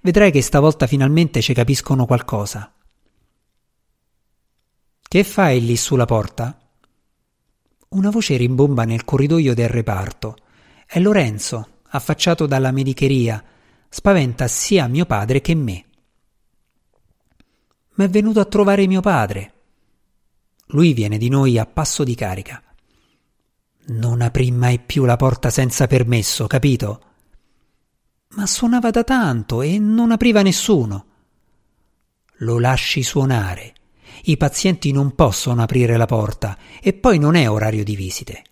Vedrai 0.00 0.30
che 0.30 0.42
stavolta 0.42 0.86
finalmente 0.86 1.40
ci 1.40 1.54
capiscono 1.54 2.06
qualcosa. 2.06 2.72
Che 5.00 5.24
fai 5.24 5.64
lì 5.64 5.76
sulla 5.76 6.04
porta? 6.04 6.56
Una 7.88 8.10
voce 8.10 8.36
rimbomba 8.36 8.84
nel 8.84 9.04
corridoio 9.04 9.54
del 9.54 9.68
reparto. 9.68 10.36
È 10.86 11.00
Lorenzo, 11.00 11.80
affacciato 11.88 12.46
dalla 12.46 12.70
medicheria. 12.70 13.42
Spaventa 13.88 14.46
sia 14.46 14.86
mio 14.86 15.04
padre 15.04 15.40
che 15.40 15.54
me. 15.56 15.84
Ma 17.94 18.04
è 18.04 18.08
venuto 18.08 18.38
a 18.38 18.44
trovare 18.44 18.86
mio 18.86 19.00
padre. 19.00 19.52
Lui 20.66 20.92
viene 20.92 21.18
di 21.18 21.28
noi 21.28 21.58
a 21.58 21.66
passo 21.66 22.04
di 22.04 22.14
carica. 22.14 22.62
Non 23.84 24.20
aprì 24.20 24.50
mai 24.50 24.78
più 24.78 25.04
la 25.04 25.16
porta 25.16 25.50
senza 25.50 25.86
permesso, 25.86 26.46
capito? 26.46 27.02
Ma 28.30 28.46
suonava 28.46 28.90
da 28.90 29.04
tanto 29.04 29.62
e 29.62 29.78
non 29.78 30.10
apriva 30.12 30.42
nessuno. 30.42 31.06
Lo 32.38 32.58
lasci 32.58 33.02
suonare 33.02 33.74
i 34.24 34.36
pazienti 34.36 34.92
non 34.92 35.14
possono 35.14 35.62
aprire 35.62 35.96
la 35.96 36.06
porta 36.06 36.56
e 36.80 36.92
poi 36.92 37.18
non 37.18 37.34
è 37.34 37.50
orario 37.50 37.82
di 37.82 37.96
visite. 37.96 38.44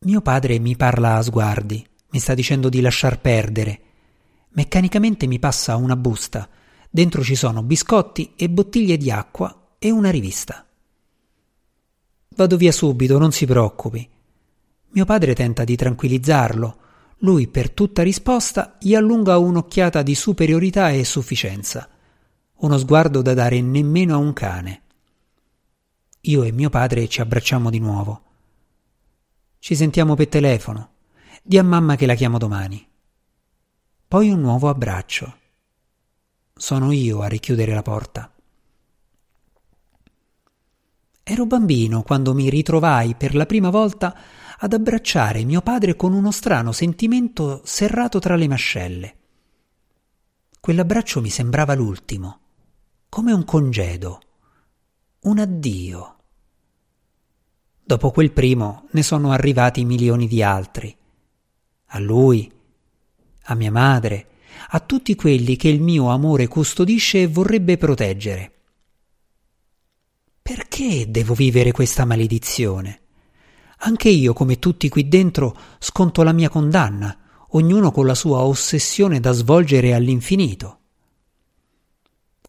Mio 0.00 0.20
padre 0.20 0.58
mi 0.58 0.76
parla 0.76 1.16
a 1.16 1.22
sguardi, 1.22 1.84
mi 2.10 2.18
sta 2.18 2.34
dicendo 2.34 2.68
di 2.68 2.80
lasciar 2.80 3.20
perdere. 3.20 3.80
Meccanicamente 4.50 5.26
mi 5.26 5.38
passa 5.38 5.76
una 5.76 5.96
busta. 5.96 6.48
Dentro 6.90 7.22
ci 7.22 7.34
sono 7.34 7.62
biscotti 7.62 8.34
e 8.36 8.50
bottiglie 8.50 8.96
di 8.96 9.10
acqua 9.10 9.74
e 9.78 9.90
una 9.90 10.10
rivista. 10.10 10.66
Vado 12.38 12.56
via 12.56 12.70
subito, 12.70 13.18
non 13.18 13.32
si 13.32 13.46
preoccupi. 13.46 14.08
Mio 14.90 15.04
padre 15.04 15.34
tenta 15.34 15.64
di 15.64 15.74
tranquillizzarlo. 15.74 16.78
Lui, 17.22 17.48
per 17.48 17.72
tutta 17.72 18.04
risposta, 18.04 18.76
gli 18.78 18.94
allunga 18.94 19.38
un'occhiata 19.38 20.02
di 20.02 20.14
superiorità 20.14 20.90
e 20.90 21.02
sufficienza 21.02 21.88
uno 22.60 22.78
sguardo 22.78 23.22
da 23.22 23.34
dare 23.34 23.60
nemmeno 23.60 24.14
a 24.14 24.18
un 24.18 24.32
cane. 24.32 24.82
Io 26.22 26.44
e 26.44 26.52
mio 26.52 26.70
padre 26.70 27.08
ci 27.08 27.20
abbracciamo 27.20 27.70
di 27.70 27.80
nuovo. 27.80 28.22
Ci 29.58 29.74
sentiamo 29.74 30.14
per 30.14 30.28
telefono. 30.28 30.90
Di 31.42 31.58
a 31.58 31.64
mamma 31.64 31.96
che 31.96 32.06
la 32.06 32.14
chiamo 32.14 32.38
domani. 32.38 32.86
Poi 34.06 34.30
un 34.30 34.40
nuovo 34.40 34.68
abbraccio. 34.68 35.36
Sono 36.54 36.92
io 36.92 37.20
a 37.20 37.26
richiudere 37.26 37.74
la 37.74 37.82
porta. 37.82 38.32
Ero 41.30 41.44
bambino 41.44 42.00
quando 42.00 42.32
mi 42.32 42.48
ritrovai 42.48 43.14
per 43.14 43.34
la 43.34 43.44
prima 43.44 43.68
volta 43.68 44.16
ad 44.60 44.72
abbracciare 44.72 45.44
mio 45.44 45.60
padre 45.60 45.94
con 45.94 46.14
uno 46.14 46.30
strano 46.30 46.72
sentimento 46.72 47.60
serrato 47.64 48.18
tra 48.18 48.34
le 48.34 48.48
mascelle. 48.48 49.16
Quell'abbraccio 50.58 51.20
mi 51.20 51.28
sembrava 51.28 51.74
l'ultimo 51.74 52.40
come 53.10 53.32
un 53.32 53.44
congedo, 53.44 54.20
un 55.24 55.38
addio. 55.38 56.16
Dopo 57.84 58.10
quel 58.10 58.32
primo 58.32 58.86
ne 58.92 59.02
sono 59.02 59.30
arrivati 59.30 59.84
milioni 59.84 60.28
di 60.28 60.42
altri. 60.42 60.96
A 61.88 61.98
lui, 61.98 62.50
a 63.42 63.54
mia 63.54 63.70
madre, 63.70 64.28
a 64.68 64.80
tutti 64.80 65.14
quelli 65.14 65.56
che 65.56 65.68
il 65.68 65.82
mio 65.82 66.08
amore 66.08 66.48
custodisce 66.48 67.20
e 67.20 67.26
vorrebbe 67.26 67.76
proteggere. 67.76 68.57
Perché 70.48 71.10
devo 71.10 71.34
vivere 71.34 71.72
questa 71.72 72.06
maledizione? 72.06 73.00
Anche 73.80 74.08
io, 74.08 74.32
come 74.32 74.58
tutti 74.58 74.88
qui 74.88 75.06
dentro, 75.06 75.54
sconto 75.78 76.22
la 76.22 76.32
mia 76.32 76.48
condanna, 76.48 77.16
ognuno 77.50 77.92
con 77.92 78.06
la 78.06 78.14
sua 78.14 78.38
ossessione 78.38 79.20
da 79.20 79.32
svolgere 79.32 79.92
all'infinito 79.92 80.78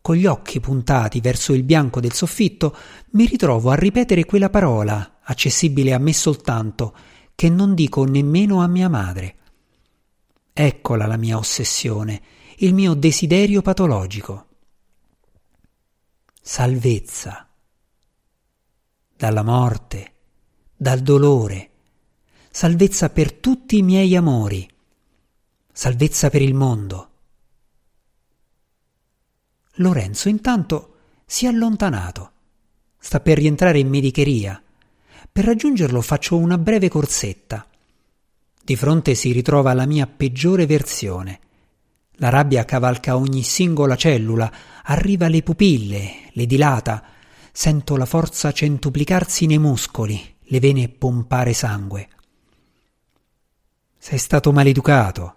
con 0.01 0.15
gli 0.15 0.25
occhi 0.25 0.59
puntati 0.59 1.19
verso 1.19 1.53
il 1.53 1.63
bianco 1.63 1.99
del 1.99 2.13
soffitto, 2.13 2.75
mi 3.11 3.25
ritrovo 3.25 3.69
a 3.69 3.75
ripetere 3.75 4.25
quella 4.25 4.49
parola, 4.49 5.19
accessibile 5.21 5.93
a 5.93 5.99
me 5.99 6.13
soltanto, 6.13 6.95
che 7.35 7.49
non 7.49 7.75
dico 7.75 8.05
nemmeno 8.05 8.61
a 8.63 8.67
mia 8.67 8.89
madre. 8.89 9.35
Eccola 10.51 11.05
la 11.05 11.17
mia 11.17 11.37
ossessione, 11.37 12.21
il 12.57 12.73
mio 12.73 12.95
desiderio 12.95 13.61
patologico. 13.61 14.47
Salvezza. 16.41 17.48
Dalla 19.19 19.43
morte, 19.43 20.13
dal 20.77 21.01
dolore, 21.01 21.69
salvezza 22.49 23.09
per 23.09 23.33
tutti 23.33 23.77
i 23.77 23.81
miei 23.81 24.15
amori, 24.15 24.65
salvezza 25.73 26.29
per 26.29 26.41
il 26.41 26.53
mondo 26.53 27.09
Lorenzo 29.81 30.29
intanto 30.29 30.95
si 31.25 31.45
è 31.45 31.49
allontanato. 31.49 32.31
Sta 32.97 33.19
per 33.19 33.37
rientrare 33.37 33.79
in 33.79 33.89
medicheria. 33.89 34.63
Per 35.29 35.43
raggiungerlo 35.43 35.99
faccio 35.99 36.37
una 36.37 36.57
breve 36.57 36.87
corsetta. 36.87 37.67
Di 38.63 38.75
fronte 38.77 39.15
si 39.15 39.33
ritrova 39.33 39.73
la 39.73 39.85
mia 39.85 40.07
peggiore 40.07 40.65
versione. 40.65 41.39
La 42.13 42.29
rabbia 42.29 42.63
cavalca 42.63 43.17
ogni 43.17 43.43
singola 43.43 43.97
cellula, 43.97 44.49
arriva 44.83 45.25
alle 45.25 45.43
pupille, 45.43 46.29
le 46.31 46.45
dilata, 46.45 47.03
sento 47.59 47.97
la 47.97 48.05
forza 48.05 48.53
centuplicarsi 48.53 49.45
nei 49.45 49.57
muscoli, 49.57 50.35
le 50.43 50.59
vene 50.61 50.87
pompare 50.87 51.51
sangue. 51.51 52.07
Sei 53.97 54.17
stato 54.17 54.53
maleducato. 54.53 55.35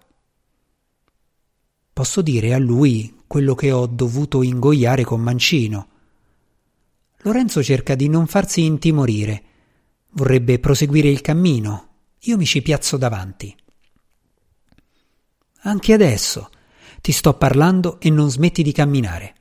Posso 1.91 2.21
dire 2.21 2.53
a 2.53 2.59
lui 2.59 3.23
quello 3.27 3.55
che 3.55 3.73
ho 3.73 3.87
dovuto 3.87 4.41
ingoiare 4.41 5.03
con 5.03 5.19
Mancino. 5.19 5.87
Lorenzo 7.23 7.61
cerca 7.61 7.93
di 7.93 8.07
non 8.07 8.25
farsi 8.25 8.63
intimorire. 8.63 9.43
Vorrebbe 10.11 10.59
proseguire 10.59 11.09
il 11.09 11.19
cammino, 11.19 11.87
io 12.19 12.37
mi 12.37 12.45
ci 12.45 12.61
piazzo 12.61 12.95
davanti. 12.95 13.53
Anche 15.63 15.91
adesso 15.91 16.49
ti 17.01 17.11
sto 17.11 17.33
parlando 17.33 17.99
e 17.99 18.09
non 18.09 18.31
smetti 18.31 18.63
di 18.63 18.71
camminare. 18.71 19.35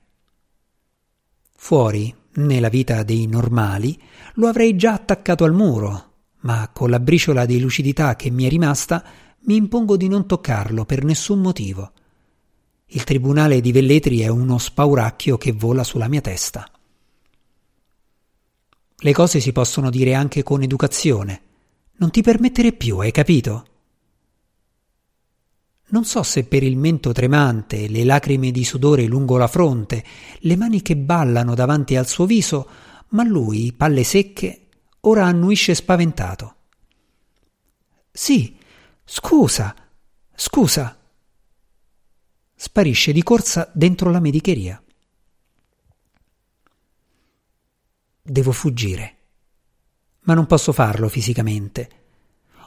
Fuori, 1.55 2.13
nella 2.35 2.69
vita 2.69 3.03
dei 3.03 3.27
normali, 3.27 4.01
lo 4.35 4.49
avrei 4.49 4.77
già 4.77 4.95
attaccato 4.95 5.45
al 5.45 5.53
muro, 5.53 6.11
ma 6.41 6.71
con 6.73 6.91
la 6.91 7.01
briciola 7.01 7.45
di 7.45 7.61
lucidità 7.61 8.17
che 8.17 8.31
mi 8.31 8.45
è 8.45 8.49
rimasta 8.49 9.05
mi 9.45 9.57
impongo 9.57 9.97
di 9.97 10.09
non 10.09 10.27
toccarlo 10.27 10.85
per 10.85 11.05
nessun 11.05 11.41
motivo. 11.41 11.93
Il 12.87 13.05
tribunale 13.05 13.61
di 13.61 13.73
Velletri 13.73 14.21
è 14.21 14.29
uno 14.29 14.59
spauracchio 14.59 15.39
che 15.39 15.53
vola 15.53 15.83
sulla 15.83 16.09
mia 16.09 16.21
testa. 16.21 16.69
Le 18.97 19.13
cose 19.13 19.41
si 19.41 19.51
possono 19.51 19.91
dire 19.91 20.15
anche 20.15 20.43
con 20.43 20.63
educazione. 20.63 21.41
Non 21.97 22.11
ti 22.11 22.23
permettere 22.23 22.73
più, 22.73 22.99
hai 22.99 23.11
capito? 23.11 23.65
Non 25.93 26.05
so 26.05 26.23
se 26.23 26.45
per 26.45 26.63
il 26.63 26.77
mento 26.77 27.13
tremante, 27.13 27.89
le 27.89 28.05
lacrime 28.05 28.51
di 28.51 28.65
sudore 28.65 29.05
lungo 29.05 29.37
la 29.37 29.47
fronte, 29.47 30.05
le 30.41 30.57
mani 30.57 30.83
che 30.83 30.97
ballano 30.97 31.55
davanti 31.55 31.97
al 31.97 32.07
suo 32.07 32.27
viso, 32.27 32.69
ma 33.09 33.25
lui, 33.25 33.73
palle 33.73 34.05
secche, 34.05 34.69
ora 35.01 35.25
annuisce 35.25 35.75
spaventato. 35.75 36.55
Sì, 38.11 38.57
scusa, 39.05 39.75
scusa. 40.35 40.99
Sparisce 42.55 43.13
di 43.13 43.23
corsa 43.23 43.71
dentro 43.73 44.11
la 44.11 44.21
medicheria. 44.21 44.83
Devo 48.23 48.53
fuggire 48.53 49.17
ma 50.25 50.35
non 50.35 50.47
posso 50.47 50.73
farlo 50.73 51.09
fisicamente. 51.09 51.89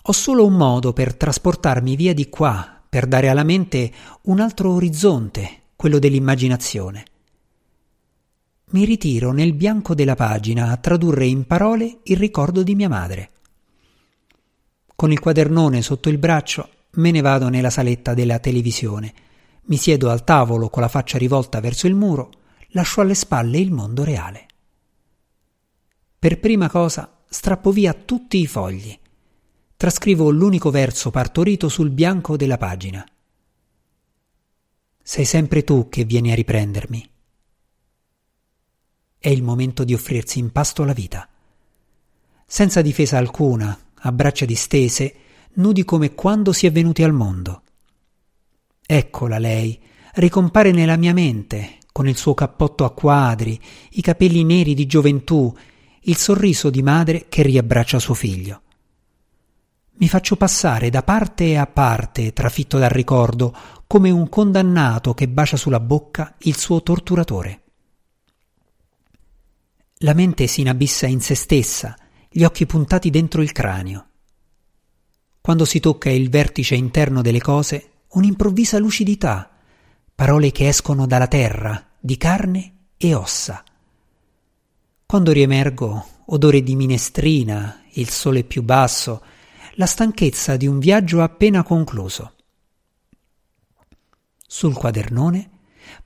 Ho 0.04 0.12
solo 0.12 0.46
un 0.46 0.54
modo 0.54 0.94
per 0.94 1.16
trasportarmi 1.16 1.96
via 1.96 2.14
di 2.14 2.30
qua, 2.30 2.75
per 2.96 3.08
dare 3.08 3.28
alla 3.28 3.44
mente 3.44 3.92
un 4.22 4.40
altro 4.40 4.72
orizzonte, 4.72 5.64
quello 5.76 6.00
dell'immaginazione. 6.00 7.04
Mi 8.68 8.86
ritiro 8.86 9.34
nel 9.34 9.52
bianco 9.52 9.94
della 9.94 10.16
pagina 10.16 10.72
a 10.72 10.78
tradurre 10.78 11.26
in 11.26 11.46
parole 11.46 11.98
il 12.04 12.16
ricordo 12.16 12.64
di 12.64 12.74
mia 12.74 12.88
madre. 12.88 13.32
Con 14.96 15.12
il 15.12 15.20
quadernone 15.20 15.82
sotto 15.82 16.08
il 16.08 16.18
braccio 16.18 16.70
me 16.92 17.12
ne 17.12 17.20
vado 17.20 17.50
nella 17.50 17.70
saletta 17.70 18.14
della 18.14 18.40
televisione, 18.40 19.14
mi 19.64 19.76
siedo 19.76 20.10
al 20.10 20.24
tavolo 20.24 20.70
con 20.70 20.82
la 20.82 20.88
faccia 20.88 21.18
rivolta 21.18 21.60
verso 21.60 21.88
il 21.88 21.96
muro, 21.96 22.30
lascio 22.70 23.02
alle 23.02 23.14
spalle 23.14 23.58
il 23.58 23.74
mondo 23.74 24.06
reale. 24.06 24.46
Per 26.18 26.40
prima 26.40 26.70
cosa 26.70 27.24
strappo 27.28 27.72
via 27.72 27.92
tutti 27.94 28.40
i 28.40 28.48
fogli. 28.48 28.98
Trascrivo 29.86 30.32
l'unico 30.32 30.72
verso 30.72 31.12
partorito 31.12 31.70
sul 31.70 31.92
bianco 31.92 32.36
della 32.38 32.58
pagina. 32.58 33.08
Sei 35.00 35.26
sempre 35.26 35.64
tu 35.64 35.90
che 35.90 36.06
vieni 36.06 36.32
a 36.32 36.34
riprendermi. 36.34 37.08
È 39.16 39.30
il 39.30 39.44
momento 39.44 39.84
di 39.84 39.94
offrirsi 39.94 40.40
in 40.40 40.52
pasto 40.52 40.82
alla 40.82 40.94
vita. 40.94 41.30
Senza 42.48 42.82
difesa 42.82 43.20
alcuna, 43.20 43.78
a 43.94 44.12
braccia 44.12 44.46
distese, 44.46 45.14
nudi 45.54 45.86
come 45.86 46.16
quando 46.16 46.52
si 46.52 46.66
è 46.66 46.72
venuti 46.72 47.04
al 47.04 47.14
mondo. 47.14 47.62
Eccola 48.84 49.38
lei, 49.38 49.80
ricompare 50.16 50.72
nella 50.72 50.98
mia 50.98 51.14
mente, 51.14 51.78
con 51.92 52.08
il 52.08 52.18
suo 52.18 52.34
cappotto 52.34 52.86
a 52.86 52.92
quadri, 52.92 53.62
i 53.92 54.02
capelli 54.02 54.44
neri 54.44 54.74
di 54.74 54.88
gioventù, 54.88 55.56
il 56.02 56.18
sorriso 56.18 56.72
di 56.72 56.82
madre 56.82 57.28
che 57.30 57.44
riabbraccia 57.44 58.00
suo 58.00 58.16
figlio. 58.16 58.62
Mi 59.98 60.10
faccio 60.10 60.36
passare 60.36 60.90
da 60.90 61.04
parte 61.04 61.58
a 61.58 61.68
parte, 61.68 62.34
trafitto 62.34 62.78
dal 62.78 62.90
ricordo, 62.90 63.56
come 63.88 64.10
un 64.10 64.28
condannato 64.28 65.14
che 65.14 65.28
bacia 65.28 65.58
sulla 65.58 65.80
bocca 65.80 66.36
il 66.40 66.58
suo 66.58 66.84
torturatore. 66.84 67.62
La 70.00 70.14
mente 70.14 70.48
si 70.48 70.62
inabissa 70.62 71.08
in 71.08 71.22
se 71.22 71.36
stessa, 71.36 71.96
gli 72.30 72.44
occhi 72.44 72.66
puntati 72.66 73.10
dentro 73.10 73.42
il 73.42 73.52
cranio. 73.52 74.08
Quando 75.40 75.64
si 75.64 75.80
tocca 75.80 76.10
il 76.10 76.30
vertice 76.30 76.76
interno 76.76 77.22
delle 77.22 77.42
cose, 77.42 77.92
un'improvvisa 78.10 78.78
lucidità, 78.78 79.50
parole 80.14 80.52
che 80.52 80.68
escono 80.68 81.08
dalla 81.08 81.28
terra, 81.28 81.92
di 82.00 82.18
carne 82.18 82.74
e 82.98 83.14
ossa 83.14 83.64
quando 85.08 85.32
riemergo, 85.32 86.06
odore 86.26 86.64
di 86.64 86.76
minestrina, 86.76 87.84
il 87.94 88.10
sole 88.10 88.44
più 88.44 88.64
basso, 88.64 89.22
la 89.76 89.86
stanchezza 89.86 90.56
di 90.56 90.68
un 90.68 90.80
viaggio 90.80 91.22
appena 91.22 91.64
concluso. 91.64 92.34
Sul 94.48 94.74
quadernone 94.74 95.50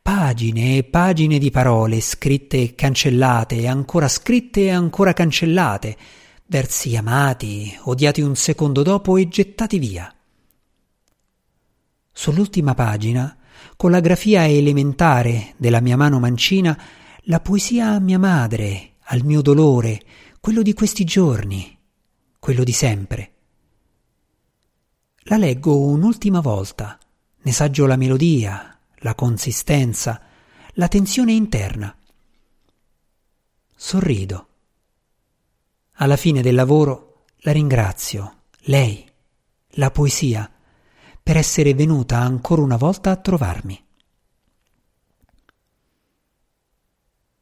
pagine 0.01 0.77
e 0.77 0.83
pagine 0.83 1.37
di 1.37 1.51
parole 1.51 2.01
scritte 2.01 2.57
e 2.57 2.75
cancellate, 2.75 3.67
ancora 3.67 4.07
scritte 4.07 4.61
e 4.61 4.69
ancora 4.71 5.13
cancellate, 5.13 5.97
versi 6.47 6.95
amati, 6.95 7.77
odiati 7.83 8.21
un 8.21 8.35
secondo 8.35 8.81
dopo 8.81 9.17
e 9.17 9.27
gettati 9.27 9.77
via. 9.77 10.13
Sull'ultima 12.11 12.73
pagina, 12.73 13.37
con 13.75 13.91
la 13.91 13.99
grafia 13.99 14.47
elementare 14.47 15.53
della 15.57 15.79
mia 15.79 15.95
mano 15.95 16.19
mancina, 16.19 16.77
la 17.23 17.39
poesia 17.39 17.91
a 17.91 17.99
mia 17.99 18.17
madre, 18.17 18.95
al 19.03 19.23
mio 19.23 19.41
dolore, 19.41 20.01
quello 20.39 20.63
di 20.63 20.73
questi 20.73 21.03
giorni, 21.03 21.77
quello 22.39 22.63
di 22.63 22.73
sempre. 22.73 23.33
La 25.29 25.37
leggo 25.37 25.79
un'ultima 25.79 26.39
volta, 26.39 26.97
ne 27.41 27.51
saggio 27.51 27.85
la 27.85 27.97
melodia, 27.97 28.75
la 28.95 29.13
consistenza, 29.13 30.19
la 30.73 30.87
tensione 30.87 31.33
interna. 31.33 31.95
Sorrido. 33.75 34.47
Alla 35.97 36.15
fine 36.15 36.41
del 36.41 36.55
lavoro 36.55 37.25
la 37.41 37.51
ringrazio, 37.51 38.45
lei, 38.61 39.07
la 39.73 39.91
poesia, 39.91 40.51
per 41.21 41.37
essere 41.37 41.75
venuta 41.75 42.17
ancora 42.17 42.63
una 42.63 42.77
volta 42.77 43.11
a 43.11 43.17
trovarmi. 43.17 43.85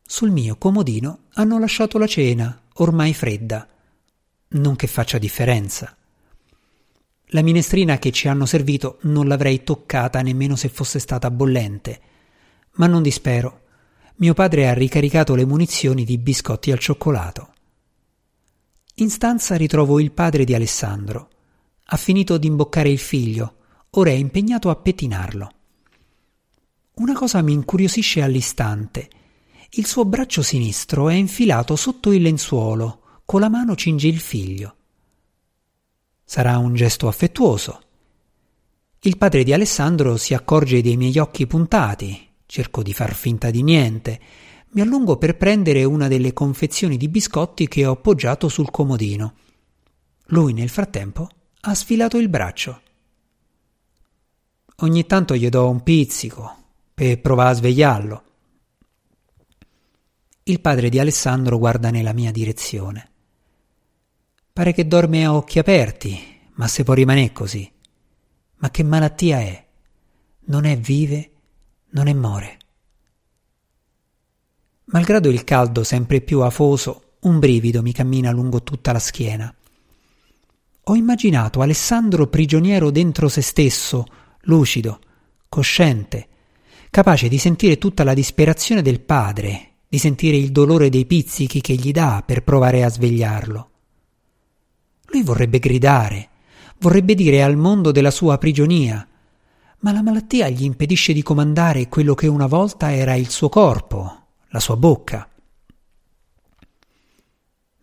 Sul 0.06 0.32
mio 0.32 0.58
comodino 0.58 1.20
hanno 1.36 1.58
lasciato 1.58 1.98
la 1.98 2.08
cena, 2.08 2.64
ormai 2.74 3.14
fredda. 3.14 3.66
Non 4.50 4.76
che 4.76 4.88
faccia 4.88 5.18
differenza. 5.18 5.96
La 7.32 7.42
minestrina 7.42 8.00
che 8.00 8.12
ci 8.12 8.28
hanno 8.28 8.46
servito 8.46 9.00
non 9.02 9.28
l'avrei 9.28 9.64
toccata 9.64 10.22
nemmeno 10.22 10.56
se 10.56 10.70
fosse 10.70 11.00
stata 11.00 11.30
bollente. 11.30 12.02
Ma 12.74 12.88
non 12.88 13.02
dispero. 13.02 13.62
Mio 14.16 14.34
padre 14.34 14.68
ha 14.68 14.74
ricaricato 14.74 15.36
le 15.36 15.46
munizioni 15.46 16.04
di 16.04 16.18
biscotti 16.18 16.72
al 16.72 16.80
cioccolato. 16.80 17.54
In 18.96 19.10
stanza 19.10 19.56
ritrovo 19.56 20.00
il 20.00 20.12
padre 20.12 20.44
di 20.44 20.54
Alessandro. 20.56 21.30
Ha 21.86 21.98
finito 21.98 22.38
di 22.38 22.48
imboccare 22.48 22.90
il 22.90 23.00
figlio, 23.00 23.56
ora 23.92 24.10
è 24.10 24.14
impegnato 24.14 24.70
a 24.70 24.76
pettinarlo. 24.76 25.52
Una 26.96 27.14
cosa 27.14 27.42
mi 27.42 27.54
incuriosisce 27.54 28.22
all'istante 28.22 29.10
il 29.72 29.86
suo 29.86 30.06
braccio 30.06 30.42
sinistro 30.42 31.10
è 31.10 31.14
infilato 31.14 31.76
sotto 31.76 32.14
il 32.14 32.22
lenzuolo, 32.22 33.22
con 33.26 33.42
la 33.42 33.50
mano 33.50 33.76
cinge 33.76 34.08
il 34.08 34.20
figlio. 34.20 34.77
Sarà 36.30 36.58
un 36.58 36.74
gesto 36.74 37.08
affettuoso. 37.08 37.82
Il 39.00 39.18
padre 39.18 39.46
di 39.46 39.54
Alessandro 39.54 40.18
si 40.18 40.34
accorge 40.34 40.82
dei 40.82 40.98
miei 40.98 41.18
occhi 41.20 41.48
puntati, 41.48 42.32
cerco 42.46 42.84
di 42.84 42.92
far 42.92 43.16
finta 43.16 43.50
di 43.50 43.64
niente, 43.64 44.20
mi 44.72 44.82
allungo 44.82 45.16
per 45.16 45.38
prendere 45.38 45.86
una 45.86 46.10
delle 46.10 46.34
confezioni 46.34 46.98
di 46.98 47.08
biscotti 47.08 47.70
che 47.70 47.86
ho 47.86 47.94
appoggiato 47.94 48.50
sul 48.50 48.70
comodino. 48.70 49.36
Lui 50.26 50.52
nel 50.52 50.68
frattempo 50.68 51.30
ha 51.62 51.74
sfilato 51.74 52.18
il 52.18 52.28
braccio. 52.28 52.82
Ogni 54.80 55.06
tanto 55.06 55.34
gli 55.34 55.48
do 55.48 55.70
un 55.70 55.82
pizzico 55.82 56.56
per 56.94 57.22
provare 57.22 57.52
a 57.52 57.54
svegliarlo. 57.54 58.24
Il 60.44 60.60
padre 60.60 60.90
di 60.90 61.00
Alessandro 61.00 61.58
guarda 61.58 61.90
nella 61.90 62.12
mia 62.12 62.32
direzione. 62.32 63.12
Pare 64.58 64.74
che 64.74 64.88
dorme 64.88 65.24
a 65.24 65.36
occhi 65.36 65.60
aperti, 65.60 66.20
ma 66.56 66.68
se 66.68 66.84
può 66.84 66.96
rimanere 66.96 67.32
così. 67.32 67.72
Ma 68.56 68.72
che 68.72 68.82
malattia 68.82 69.40
è? 69.40 69.66
Non 70.46 70.66
è 70.66 70.76
vive, 70.76 71.30
non 71.92 72.08
è 72.08 72.14
more. 72.14 72.58
Malgrado 74.86 75.30
il 75.30 75.44
caldo 75.44 75.84
sempre 75.84 76.22
più 76.22 76.40
afoso, 76.40 77.18
un 77.20 77.38
brivido 77.38 77.84
mi 77.84 77.92
cammina 77.92 78.32
lungo 78.32 78.64
tutta 78.64 78.92
la 78.92 78.98
schiena. 78.98 79.54
Ho 80.86 80.96
immaginato 80.96 81.62
Alessandro 81.62 82.26
prigioniero 82.26 82.90
dentro 82.90 83.30
se 83.30 83.44
stesso, 83.44 84.06
lucido, 84.46 85.00
cosciente, 85.48 86.28
capace 86.90 87.28
di 87.28 87.38
sentire 87.38 87.78
tutta 87.78 88.04
la 88.04 88.16
disperazione 88.16 88.82
del 88.82 89.02
padre, 89.02 89.74
di 89.88 90.00
sentire 90.00 90.36
il 90.36 90.52
dolore 90.52 90.90
dei 90.90 91.06
pizzichi 91.06 91.62
che 91.62 91.76
gli 91.76 91.92
dà 91.92 92.24
per 92.26 92.42
provare 92.42 92.84
a 92.84 92.90
svegliarlo. 92.90 93.70
Lui 95.08 95.24
vorrebbe 95.24 95.60
gridare, 95.60 96.30
vorrebbe 96.80 97.16
dire 97.16 97.44
al 97.44 97.56
mondo 97.56 97.92
della 97.92 98.12
sua 98.12 98.38
prigionia, 98.38 99.08
ma 99.80 99.92
la 99.92 100.02
malattia 100.02 100.50
gli 100.50 100.64
impedisce 100.64 101.14
di 101.14 101.22
comandare 101.22 101.88
quello 101.88 102.14
che 102.14 102.28
una 102.28 102.48
volta 102.48 102.94
era 102.94 103.14
il 103.14 103.30
suo 103.30 103.50
corpo, 103.50 104.26
la 104.50 104.60
sua 104.60 104.76
bocca. 104.76 105.30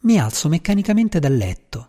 Mi 0.00 0.18
alzo 0.18 0.48
meccanicamente 0.48 1.18
dal 1.18 1.34
letto. 1.34 1.86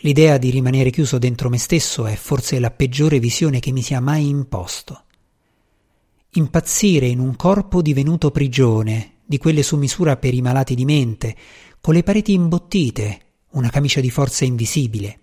L'idea 0.00 0.38
di 0.38 0.50
rimanere 0.50 0.90
chiuso 0.90 1.18
dentro 1.18 1.50
me 1.50 1.58
stesso 1.58 2.06
è 2.06 2.14
forse 2.14 2.58
la 2.58 2.70
peggiore 2.70 3.18
visione 3.18 3.60
che 3.60 3.72
mi 3.72 3.82
sia 3.82 4.00
mai 4.00 4.28
imposto. 4.28 5.02
Impazzire 6.30 7.06
in 7.06 7.18
un 7.18 7.34
corpo 7.36 7.82
divenuto 7.82 8.30
prigione, 8.30 9.16
di 9.24 9.38
quelle 9.38 9.62
su 9.62 9.76
misura 9.76 10.16
per 10.16 10.32
i 10.32 10.40
malati 10.40 10.74
di 10.74 10.84
mente, 10.84 11.36
con 11.80 11.94
le 11.94 12.02
pareti 12.02 12.32
imbottite, 12.32 13.25
una 13.50 13.70
camicia 13.70 14.00
di 14.00 14.10
forza 14.10 14.44
invisibile. 14.44 15.20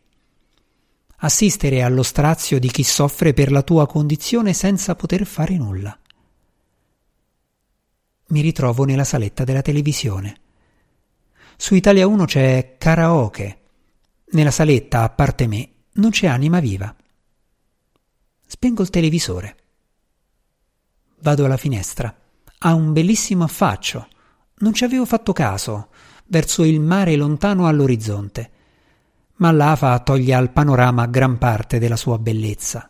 Assistere 1.18 1.84
allo 1.84 2.04
strazio 2.04 2.60
di 2.60 2.70
chi 2.70 2.84
soffre 2.84 3.34
per 3.34 3.52
la 3.52 3.62
tua 3.62 3.88
condizione 3.88 4.54
senza 4.54 4.96
poter 4.96 5.26
fare 5.26 5.58
nulla. 5.58 5.98
Mi 8.28 8.42
ritrovo 8.42 8.84
nella 8.84 9.04
saletta 9.04 9.44
della 9.44 9.62
televisione. 9.62 10.38
Su 11.56 11.76
Italia 11.76 12.08
1 12.08 12.26
c'è 12.26 12.76
karaoke. 12.78 13.60
Nella 14.32 14.52
saletta, 14.52 15.04
a 15.04 15.10
parte 15.10 15.48
me, 15.48 15.70
non 15.94 16.10
c'è 16.10 16.28
anima 16.28 16.60
viva. 16.60 16.94
Spengo 18.46 18.82
il 18.82 18.90
televisore. 18.90 19.58
Vado 21.20 21.46
alla 21.46 21.58
finestra. 21.58 22.14
Ha 22.60 22.74
un 22.74 22.92
bellissimo 22.92 23.44
affaccio. 23.44 24.08
Non 24.58 24.74
ci 24.74 24.84
avevo 24.84 25.06
fatto 25.06 25.32
caso, 25.32 25.90
verso 26.26 26.64
il 26.64 26.80
mare 26.80 27.16
lontano 27.16 27.68
all'orizzonte. 27.68 28.50
Ma 29.36 29.52
l'afa 29.52 30.00
toglie 30.00 30.34
al 30.34 30.52
panorama 30.52 31.08
gran 31.08 31.38
parte 31.38 31.80
della 31.80 31.96
sua 31.96 32.18
bellezza. 32.18 32.88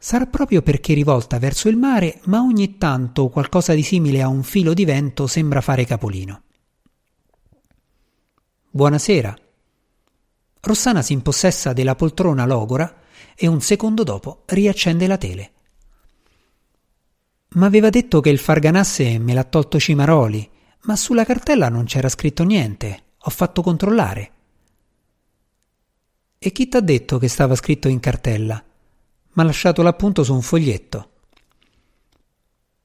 Sarà 0.00 0.26
proprio 0.26 0.62
perché 0.62 0.94
rivolta 0.94 1.38
verso 1.38 1.68
il 1.68 1.76
mare, 1.76 2.20
ma 2.24 2.40
ogni 2.40 2.78
tanto 2.78 3.28
qualcosa 3.28 3.74
di 3.74 3.82
simile 3.82 4.22
a 4.22 4.28
un 4.28 4.44
filo 4.44 4.72
di 4.72 4.84
vento 4.84 5.26
sembra 5.26 5.60
fare 5.60 5.84
capolino. 5.84 6.42
Buonasera. 8.70 9.36
Rossana 10.60 11.02
si 11.02 11.12
impossessa 11.12 11.72
della 11.72 11.94
poltrona 11.96 12.44
logora 12.44 13.00
e 13.34 13.46
un 13.46 13.60
secondo 13.60 14.04
dopo 14.04 14.42
riaccende 14.46 15.06
la 15.06 15.16
tele. 15.16 15.52
M'aveva 17.54 17.88
detto 17.90 18.20
che 18.20 18.30
il 18.30 18.38
Farganasse 18.38 19.18
me 19.18 19.32
l'ha 19.32 19.44
tolto 19.44 19.80
Cimaroli, 19.80 20.48
ma 20.82 20.96
sulla 20.96 21.24
cartella 21.24 21.68
non 21.68 21.84
c'era 21.84 22.08
scritto 22.08 22.44
niente. 22.44 23.02
Ho 23.22 23.30
fatto 23.30 23.62
controllare. 23.62 24.32
E 26.38 26.52
chi 26.52 26.68
t'ha 26.68 26.80
detto 26.80 27.18
che 27.18 27.28
stava 27.28 27.56
scritto 27.56 27.88
in 27.88 27.98
cartella? 28.00 28.62
M'ha 29.32 29.42
lasciato 29.42 29.82
l'appunto 29.82 30.22
su 30.22 30.32
un 30.32 30.42
foglietto. 30.42 31.10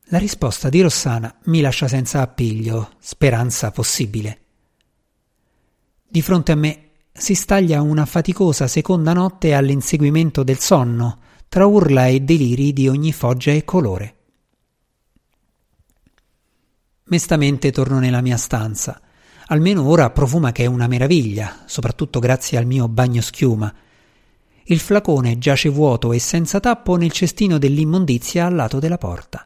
La 0.07 0.17
risposta 0.17 0.69
di 0.69 0.81
Rossana 0.81 1.33
mi 1.45 1.61
lascia 1.61 1.87
senza 1.87 2.21
appiglio, 2.21 2.91
speranza 2.99 3.71
possibile. 3.71 4.39
Di 6.07 6.21
fronte 6.21 6.51
a 6.51 6.55
me 6.55 6.89
si 7.13 7.35
staglia 7.35 7.81
una 7.81 8.05
faticosa 8.05 8.67
seconda 8.67 9.13
notte 9.13 9.53
all'inseguimento 9.53 10.43
del 10.43 10.59
sonno, 10.59 11.19
tra 11.47 11.65
urla 11.67 12.07
e 12.07 12.19
deliri 12.19 12.73
di 12.73 12.87
ogni 12.87 13.13
foggia 13.13 13.51
e 13.51 13.63
colore. 13.63 14.15
Mestamente 17.05 17.71
torno 17.71 17.99
nella 17.99 18.21
mia 18.21 18.37
stanza. 18.37 18.99
Almeno 19.47 19.85
ora 19.87 20.09
profuma 20.09 20.51
che 20.51 20.63
è 20.63 20.67
una 20.67 20.87
meraviglia, 20.87 21.63
soprattutto 21.65 22.19
grazie 22.19 22.57
al 22.57 22.65
mio 22.65 22.87
bagno 22.87 23.21
schiuma. 23.21 23.73
Il 24.65 24.79
flacone 24.79 25.37
giace 25.37 25.67
vuoto 25.67 26.13
e 26.13 26.19
senza 26.19 26.61
tappo 26.61 26.95
nel 26.95 27.11
cestino 27.11 27.57
dell'immondizia 27.57 28.45
al 28.45 28.55
lato 28.55 28.79
della 28.79 28.97
porta. 28.97 29.45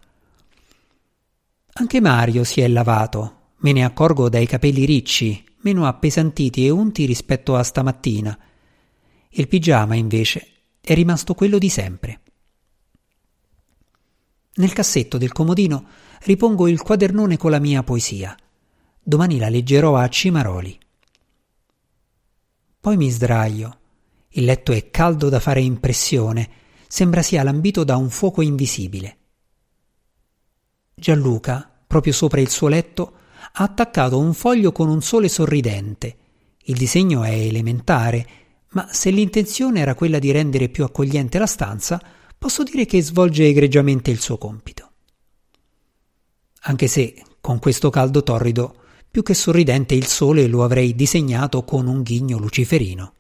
Anche 1.73 1.99
Mario 1.99 2.43
si 2.43 2.61
è 2.61 2.67
lavato, 2.67 3.53
me 3.57 3.71
ne 3.71 3.83
accorgo 3.83 4.29
dai 4.29 4.45
capelli 4.45 4.85
ricci, 4.85 5.43
meno 5.61 5.87
appesantiti 5.87 6.65
e 6.65 6.69
unti 6.69 7.05
rispetto 7.05 7.55
a 7.55 7.63
stamattina. 7.63 8.37
Il 9.29 9.47
pigiama, 9.47 9.95
invece, 9.95 10.47
è 10.79 10.93
rimasto 10.93 11.33
quello 11.33 11.57
di 11.57 11.69
sempre. 11.69 12.21
Nel 14.55 14.73
cassetto 14.73 15.17
del 15.17 15.31
comodino 15.31 15.85
ripongo 16.21 16.67
il 16.67 16.81
quadernone 16.81 17.37
con 17.37 17.51
la 17.51 17.59
mia 17.59 17.83
poesia. 17.83 18.35
Domani 19.01 19.37
la 19.37 19.49
leggerò 19.49 19.95
a 19.95 20.07
Cimaroli. 20.09 20.77
Poi 22.79 22.97
mi 22.97 23.09
sdraio. 23.09 23.79
Il 24.29 24.45
letto 24.45 24.71
è 24.71 24.89
caldo 24.91 25.29
da 25.29 25.39
fare 25.39 25.61
impressione, 25.61 26.49
sembra 26.87 27.21
sia 27.21 27.43
lambito 27.43 27.83
da 27.83 27.95
un 27.95 28.09
fuoco 28.09 28.41
invisibile. 28.41 29.17
Gianluca, 30.93 31.71
proprio 31.87 32.13
sopra 32.13 32.41
il 32.41 32.49
suo 32.49 32.67
letto, 32.67 33.13
ha 33.53 33.63
attaccato 33.63 34.19
un 34.19 34.33
foglio 34.33 34.71
con 34.71 34.89
un 34.89 35.01
sole 35.01 35.29
sorridente. 35.29 36.17
Il 36.63 36.75
disegno 36.75 37.23
è 37.23 37.31
elementare, 37.31 38.27
ma 38.71 38.87
se 38.91 39.09
l'intenzione 39.09 39.79
era 39.79 39.95
quella 39.95 40.19
di 40.19 40.31
rendere 40.31 40.69
più 40.69 40.83
accogliente 40.83 41.39
la 41.39 41.45
stanza, 41.45 42.01
posso 42.37 42.63
dire 42.63 42.85
che 42.85 43.01
svolge 43.01 43.45
egregiamente 43.47 44.11
il 44.11 44.19
suo 44.19 44.37
compito 44.37 44.86
anche 46.67 46.87
se 46.87 47.15
con 47.39 47.59
questo 47.59 47.89
caldo 47.89 48.23
torrido 48.23 48.75
più 49.09 49.23
che 49.23 49.33
sorridente 49.33 49.95
il 49.95 50.05
sole 50.05 50.47
lo 50.47 50.63
avrei 50.63 50.95
disegnato 50.95 51.63
con 51.63 51.87
un 51.87 52.01
ghigno 52.01 52.37
luciferino. 52.37 53.13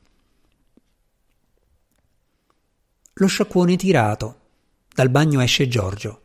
Lo 3.13 3.27
sciacquone 3.27 3.75
tirato. 3.77 4.35
Dal 4.93 5.09
bagno 5.09 5.41
esce 5.41 5.67
Giorgio. 5.67 6.21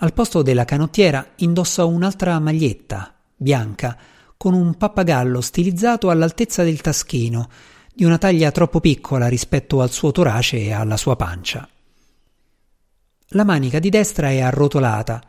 Al 0.00 0.12
posto 0.12 0.42
della 0.42 0.64
canottiera 0.64 1.34
indossa 1.36 1.84
un'altra 1.84 2.38
maglietta, 2.40 3.14
bianca, 3.36 3.96
con 4.36 4.54
un 4.54 4.76
pappagallo 4.76 5.40
stilizzato 5.40 6.10
all'altezza 6.10 6.62
del 6.62 6.80
taschino, 6.80 7.48
di 7.94 8.04
una 8.04 8.18
taglia 8.18 8.50
troppo 8.50 8.80
piccola 8.80 9.28
rispetto 9.28 9.80
al 9.80 9.90
suo 9.90 10.12
torace 10.12 10.58
e 10.58 10.72
alla 10.72 10.96
sua 10.96 11.16
pancia. 11.16 11.66
La 13.28 13.44
manica 13.44 13.78
di 13.78 13.88
destra 13.88 14.30
è 14.30 14.40
arrotolata, 14.40 15.22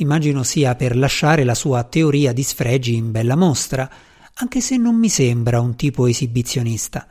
Immagino 0.00 0.44
sia 0.44 0.76
per 0.76 0.96
lasciare 0.96 1.42
la 1.42 1.54
sua 1.54 1.82
teoria 1.82 2.32
di 2.32 2.44
sfregi 2.44 2.94
in 2.94 3.10
bella 3.10 3.34
mostra, 3.34 3.90
anche 4.34 4.60
se 4.60 4.76
non 4.76 4.96
mi 4.96 5.08
sembra 5.08 5.60
un 5.60 5.74
tipo 5.74 6.06
esibizionista. 6.06 7.06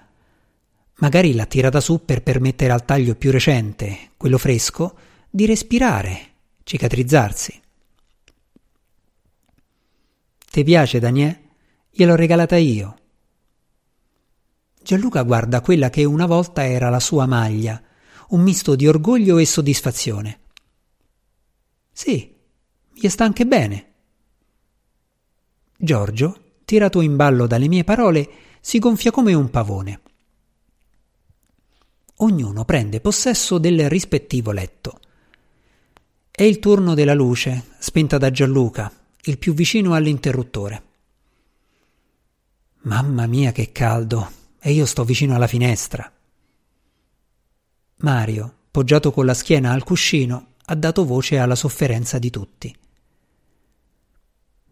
Magari 0.99 1.33
l'ha 1.33 1.45
tirata 1.45 1.81
su 1.81 2.05
per 2.05 2.23
permettere 2.23 2.71
al 2.71 2.85
taglio 2.85 3.15
più 3.15 3.31
recente, 3.31 4.11
quello 4.15 4.37
fresco, 4.37 4.97
di 5.29 5.45
respirare, 5.45 6.19
cicatrizzarsi. 6.63 7.61
Ti 10.49 10.63
piace, 10.63 10.99
Daniel? 10.99 11.37
Gliel'ho 11.91 12.15
regalata 12.15 12.55
io. 12.55 12.95
Gianluca 14.81 15.23
guarda 15.23 15.59
quella 15.59 15.89
che 15.89 16.05
una 16.05 16.25
volta 16.25 16.65
era 16.65 16.89
la 16.89 17.01
sua 17.01 17.25
maglia, 17.25 17.81
un 18.29 18.41
misto 18.41 18.75
di 18.75 18.87
orgoglio 18.87 19.39
e 19.39 19.45
soddisfazione. 19.45 20.39
Sì, 21.91 22.35
gli 22.99 23.09
sta 23.09 23.23
anche 23.23 23.45
bene. 23.45 23.93
Giorgio, 25.77 26.55
tirato 26.65 27.01
in 27.01 27.15
ballo 27.15 27.45
dalle 27.45 27.67
mie 27.67 27.83
parole, 27.83 28.29
si 28.59 28.79
gonfia 28.79 29.11
come 29.11 29.33
un 29.33 29.49
pavone. 29.49 30.01
Ognuno 32.17 32.65
prende 32.65 32.99
possesso 32.99 33.59
del 33.59 33.89
rispettivo 33.89 34.51
letto. 34.51 34.99
È 36.31 36.41
il 36.41 36.57
turno 36.59 36.95
della 36.95 37.13
luce, 37.13 37.65
spenta 37.77 38.17
da 38.17 38.31
Gianluca, 38.31 38.91
il 39.23 39.37
più 39.37 39.53
vicino 39.53 39.93
all'interruttore. 39.93 40.83
Mamma 42.81 43.27
mia 43.27 43.51
che 43.51 43.71
caldo, 43.71 44.31
e 44.59 44.71
io 44.71 44.85
sto 44.85 45.03
vicino 45.03 45.35
alla 45.35 45.47
finestra. 45.47 46.11
Mario, 47.97 48.55
poggiato 48.71 49.11
con 49.11 49.25
la 49.25 49.33
schiena 49.33 49.71
al 49.71 49.83
cuscino, 49.83 50.53
ha 50.65 50.75
dato 50.75 51.05
voce 51.05 51.37
alla 51.37 51.55
sofferenza 51.55 52.19
di 52.19 52.29
tutti. 52.29 52.75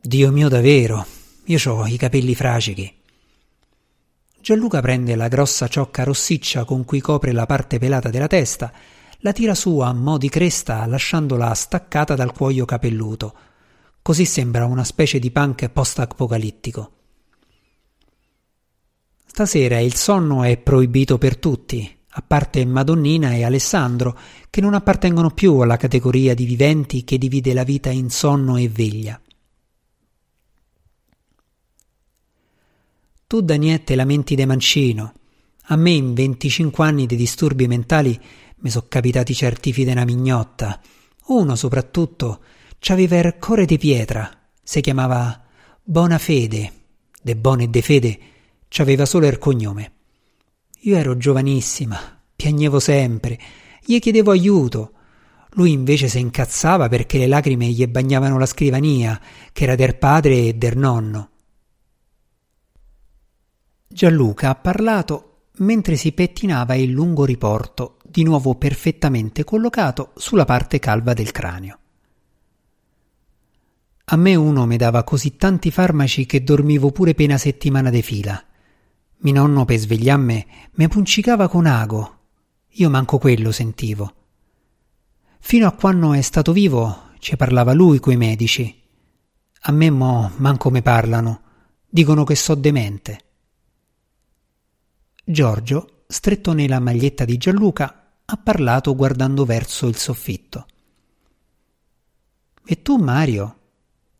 Dio 0.06 0.32
mio 0.32 0.50
davvero, 0.50 1.04
io 1.46 1.60
ho 1.65 1.88
i 1.88 1.98
capelli 1.98 2.36
fracichi. 2.36 2.94
Gianluca 4.39 4.80
prende 4.80 5.15
la 5.15 5.28
grossa 5.28 5.68
ciocca 5.68 6.04
rossiccia 6.04 6.63
con 6.63 6.86
cui 6.86 7.02
copre 7.02 7.32
la 7.32 7.48
parte 7.48 7.80
pelata 7.80 8.12
della 8.12 8.28
testa, 8.28 8.72
la 9.22 9.32
tira 9.32 9.56
su 9.56 9.80
a 9.80 9.91
mo' 9.94 10.20
di 10.20 10.30
cresta 10.30 10.86
lasciandola 10.86 11.52
staccata 11.56 12.13
dal 12.13 12.34
cuoio 12.34 12.65
capelluto. 12.65 13.34
Così 14.04 14.26
sembra 14.26 14.65
una 14.65 14.84
specie 14.84 15.18
di 15.18 15.32
punk 15.32 15.70
post-apocalittico. 15.70 16.91
Stasera 19.26 19.80
il 19.80 19.96
sonno 19.96 20.44
è 20.44 20.56
proibito 20.58 21.18
per 21.18 21.38
tutti, 21.38 21.98
a 22.10 22.22
parte 22.22 22.63
Madonnina 22.63 23.34
e 23.34 23.44
Alessandro, 23.44 24.15
che 24.52 24.62
non 24.62 24.76
appartengono 24.76 25.32
più 25.32 25.58
alla 25.58 25.78
categoria 25.78 26.36
di 26.36 26.46
viventi 26.46 27.04
che 27.04 27.18
divide 27.18 27.56
la 27.56 27.63
vita 27.63 27.89
in 27.89 28.12
sonno 28.12 28.58
e 28.58 28.70
veglia. 28.70 29.20
Tu, 33.28 33.42
Daniette, 33.42 33.96
lamenti 33.96 34.36
de 34.36 34.46
mancino. 34.46 35.14
A 35.70 35.76
me, 35.76 35.90
in 35.90 36.14
25 36.14 36.86
anni 36.86 37.08
di 37.08 37.16
disturbi 37.16 37.68
mentali, 37.68 38.20
mi 38.58 38.70
sono 38.70 38.86
capitati 38.88 39.34
certi 39.34 39.74
fide 39.74 39.94
una 39.94 40.06
mignotta. 40.06 40.80
Uno, 41.28 41.56
soprattutto, 41.56 42.42
c'aveva 42.78 43.18
il 43.18 43.38
core 43.40 43.66
di 43.66 43.80
pietra. 43.80 44.30
Si 44.62 44.80
chiamava 44.80 45.44
Bona 45.84 46.20
Fede. 46.20 46.72
De 47.20 47.36
Bone 47.36 47.64
e 47.64 47.68
de 47.68 47.82
Fede 47.82 48.20
c'aveva 48.68 49.08
solo 49.08 49.26
il 49.26 49.40
cognome. 49.40 49.92
Io 50.82 50.96
ero 50.96 51.18
giovanissima, 51.18 51.98
piagnevo 52.36 52.80
sempre, 52.80 53.40
gli 53.84 53.98
chiedevo 53.98 54.30
aiuto. 54.30 54.92
Lui 55.54 55.72
invece 55.72 56.10
si 56.10 56.20
incazzava 56.20 56.90
perché 56.90 57.18
le 57.18 57.26
lacrime 57.26 57.66
gli 57.70 57.88
bagnavano 57.88 58.38
la 58.38 58.46
scrivania, 58.46 59.20
che 59.52 59.64
era 59.64 59.74
del 59.74 59.96
padre 59.96 60.50
e 60.50 60.54
del 60.54 60.78
nonno. 60.78 61.30
Gianluca 63.96 64.50
ha 64.50 64.56
parlato 64.56 65.52
mentre 65.60 65.96
si 65.96 66.12
pettinava 66.12 66.76
il 66.76 66.92
lungo 66.92 67.24
riporto, 67.24 67.96
di 68.04 68.24
nuovo 68.24 68.56
perfettamente 68.56 69.46
collocato 69.46 70.12
sulla 70.18 70.44
parte 70.44 70.80
calva 70.80 71.14
del 71.14 71.32
cranio. 71.32 71.80
A 74.04 74.18
me 74.18 74.36
uno 74.36 74.66
mi 74.66 74.76
dava 74.76 75.06
così 75.06 75.38
tanti 75.38 75.72
farmaci 75.72 76.26
che 76.26 76.44
dormivo 76.44 76.92
pure 76.92 77.14
pena 77.14 77.38
settimana 77.38 77.90
de 77.90 78.02
fila. 78.02 78.44
Mi 79.20 79.32
nonno 79.32 79.64
per 79.64 79.78
svegliarmi 79.78 80.46
mi 80.74 80.88
puncicava 80.90 81.48
con 81.48 81.66
ago. 81.66 82.18
Io 82.72 82.90
manco 82.90 83.18
quello 83.18 83.54
sentivo. 83.54 84.14
Fino 85.40 85.68
a 85.68 85.72
quando 85.72 86.12
è 86.12 86.22
stato 86.22 86.52
vivo 86.52 87.12
ci 87.20 87.38
parlava 87.38 87.72
lui 87.72 88.00
coi 88.00 88.18
medici. 88.18 88.78
A 89.62 89.72
me 89.72 89.90
mo 89.90 90.34
manco 90.36 90.70
me 90.70 90.82
parlano. 90.82 91.44
Dicono 91.88 92.26
che 92.26 92.36
so 92.36 92.56
demente. 92.56 93.25
Giorgio, 95.28 96.04
stretto 96.06 96.54
nella 96.54 96.80
maglietta 96.80 97.26
di 97.26 97.38
Gianluca, 97.38 98.12
ha 98.24 98.38
parlato 98.38 98.96
guardando 98.96 99.44
verso 99.44 99.88
il 99.88 99.96
soffitto. 99.96 100.68
E 102.64 102.84
tu, 102.84 102.98
Mario? 102.98 103.60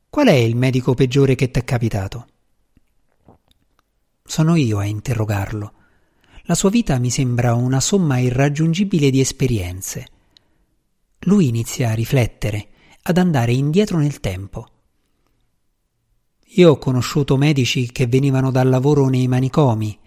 Qual 0.10 0.26
è 0.26 0.34
il 0.34 0.56
medico 0.56 0.96
peggiore 0.96 1.36
che 1.36 1.52
t'è 1.52 1.64
capitato? 1.64 2.28
Sono 4.24 4.56
io 4.56 4.80
a 4.80 4.86
interrogarlo. 4.86 5.74
La 6.46 6.56
sua 6.56 6.72
vita 6.72 6.98
mi 6.98 7.12
sembra 7.12 7.54
una 7.54 7.80
somma 7.82 8.18
irraggiungibile 8.18 9.12
di 9.12 9.20
esperienze. 9.20 10.08
Lui 11.20 11.50
inizia 11.50 11.92
a 11.92 11.94
riflettere, 11.94 12.70
ad 13.04 13.20
andare 13.20 13.54
indietro 13.54 14.00
nel 14.00 14.20
tempo. 14.20 14.70
Io 16.56 16.72
ho 16.72 16.78
conosciuto 16.80 17.38
medici 17.38 17.92
che 17.92 18.08
venivano 18.08 18.50
dal 18.50 18.70
lavoro 18.70 19.08
nei 19.08 19.28
manicomi, 19.28 20.00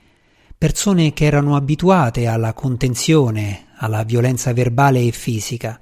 persone 0.59 1.12
che 1.12 1.25
erano 1.25 1.55
abituate 1.55 2.27
alla 2.27 2.53
contenzione, 2.53 3.68
alla 3.77 4.03
violenza 4.03 4.53
verbale 4.53 5.01
e 5.01 5.12
fisica. 5.12 5.79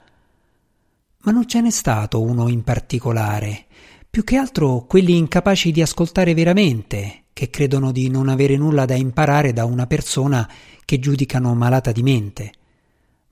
Ma 1.22 1.32
non 1.32 1.48
ce 1.48 1.62
n'è 1.62 1.70
stato 1.70 2.20
uno 2.20 2.48
in 2.48 2.62
particolare, 2.62 3.64
più 4.10 4.22
che 4.22 4.36
altro 4.36 4.84
quelli 4.84 5.16
incapaci 5.16 5.72
di 5.72 5.80
ascoltare 5.80 6.34
veramente, 6.34 7.24
che 7.32 7.48
credono 7.48 7.90
di 7.90 8.10
non 8.10 8.28
avere 8.28 8.58
nulla 8.58 8.84
da 8.84 8.94
imparare 8.94 9.54
da 9.54 9.64
una 9.64 9.86
persona 9.86 10.46
che 10.84 10.98
giudicano 10.98 11.54
malata 11.54 11.90
di 11.90 12.02
mente. 12.02 12.52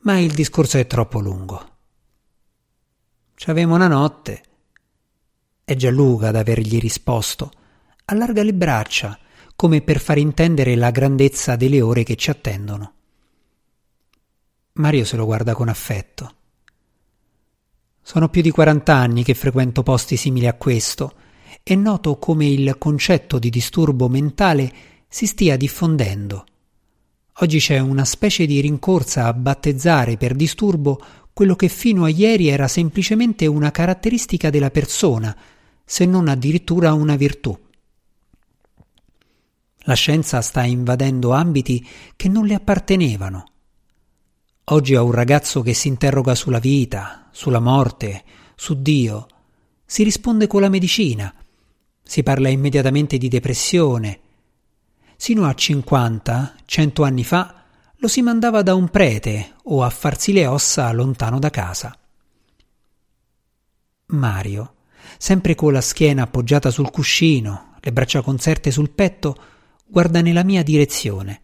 Ma 0.00 0.18
il 0.18 0.32
discorso 0.32 0.78
è 0.78 0.86
troppo 0.86 1.20
lungo. 1.20 1.68
Ci 3.34 3.50
avemo 3.50 3.74
una 3.74 3.88
notte. 3.88 4.42
È 5.62 5.74
Gianluca 5.74 6.28
ad 6.28 6.36
avergli 6.36 6.78
risposto. 6.78 7.50
Allarga 8.06 8.42
le 8.42 8.54
braccia, 8.54 9.18
come 9.64 9.80
per 9.80 9.98
far 9.98 10.18
intendere 10.18 10.74
la 10.74 10.90
grandezza 10.90 11.56
delle 11.56 11.80
ore 11.80 12.02
che 12.02 12.16
ci 12.16 12.28
attendono. 12.28 12.92
Mario 14.72 15.06
se 15.06 15.16
lo 15.16 15.24
guarda 15.24 15.54
con 15.54 15.70
affetto. 15.70 16.34
Sono 18.02 18.28
più 18.28 18.42
di 18.42 18.50
quarant'anni 18.50 19.24
che 19.24 19.32
frequento 19.32 19.82
posti 19.82 20.18
simili 20.18 20.46
a 20.48 20.52
questo 20.52 21.14
e 21.62 21.74
noto 21.76 22.18
come 22.18 22.46
il 22.46 22.76
concetto 22.76 23.38
di 23.38 23.48
disturbo 23.48 24.06
mentale 24.10 24.70
si 25.08 25.24
stia 25.24 25.56
diffondendo. 25.56 26.44
Oggi 27.36 27.58
c'è 27.58 27.78
una 27.78 28.04
specie 28.04 28.44
di 28.44 28.60
rincorsa 28.60 29.24
a 29.24 29.32
battezzare 29.32 30.18
per 30.18 30.34
disturbo 30.34 31.00
quello 31.32 31.56
che 31.56 31.68
fino 31.68 32.04
a 32.04 32.10
ieri 32.10 32.48
era 32.48 32.68
semplicemente 32.68 33.46
una 33.46 33.70
caratteristica 33.70 34.50
della 34.50 34.70
persona, 34.70 35.34
se 35.82 36.04
non 36.04 36.28
addirittura 36.28 36.92
una 36.92 37.16
virtù. 37.16 37.63
La 39.86 39.94
scienza 39.94 40.40
sta 40.40 40.64
invadendo 40.64 41.32
ambiti 41.32 41.86
che 42.16 42.28
non 42.28 42.46
le 42.46 42.54
appartenevano. 42.54 43.44
Oggi 44.64 44.94
ho 44.94 45.04
un 45.04 45.12
ragazzo 45.12 45.60
che 45.60 45.74
si 45.74 45.88
interroga 45.88 46.34
sulla 46.34 46.58
vita, 46.58 47.28
sulla 47.32 47.60
morte, 47.60 48.24
su 48.54 48.80
Dio. 48.80 49.26
Si 49.84 50.02
risponde 50.02 50.46
con 50.46 50.62
la 50.62 50.70
medicina, 50.70 51.34
si 52.02 52.22
parla 52.22 52.48
immediatamente 52.48 53.18
di 53.18 53.28
depressione. 53.28 54.20
Sino 55.16 55.44
a 55.46 55.54
50, 55.54 56.54
100 56.64 57.02
anni 57.02 57.24
fa, 57.24 57.64
lo 57.96 58.08
si 58.08 58.22
mandava 58.22 58.62
da 58.62 58.74
un 58.74 58.88
prete 58.88 59.54
o 59.64 59.82
a 59.82 59.90
farsi 59.90 60.32
le 60.32 60.46
ossa 60.46 60.90
lontano 60.92 61.38
da 61.38 61.50
casa. 61.50 61.94
Mario, 64.06 64.74
sempre 65.18 65.54
con 65.54 65.74
la 65.74 65.82
schiena 65.82 66.22
appoggiata 66.22 66.70
sul 66.70 66.90
cuscino, 66.90 67.76
le 67.80 67.92
braccia 67.92 68.22
conserte 68.22 68.70
sul 68.70 68.90
petto, 68.90 69.36
guarda 69.86 70.20
nella 70.20 70.44
mia 70.44 70.62
direzione. 70.62 71.40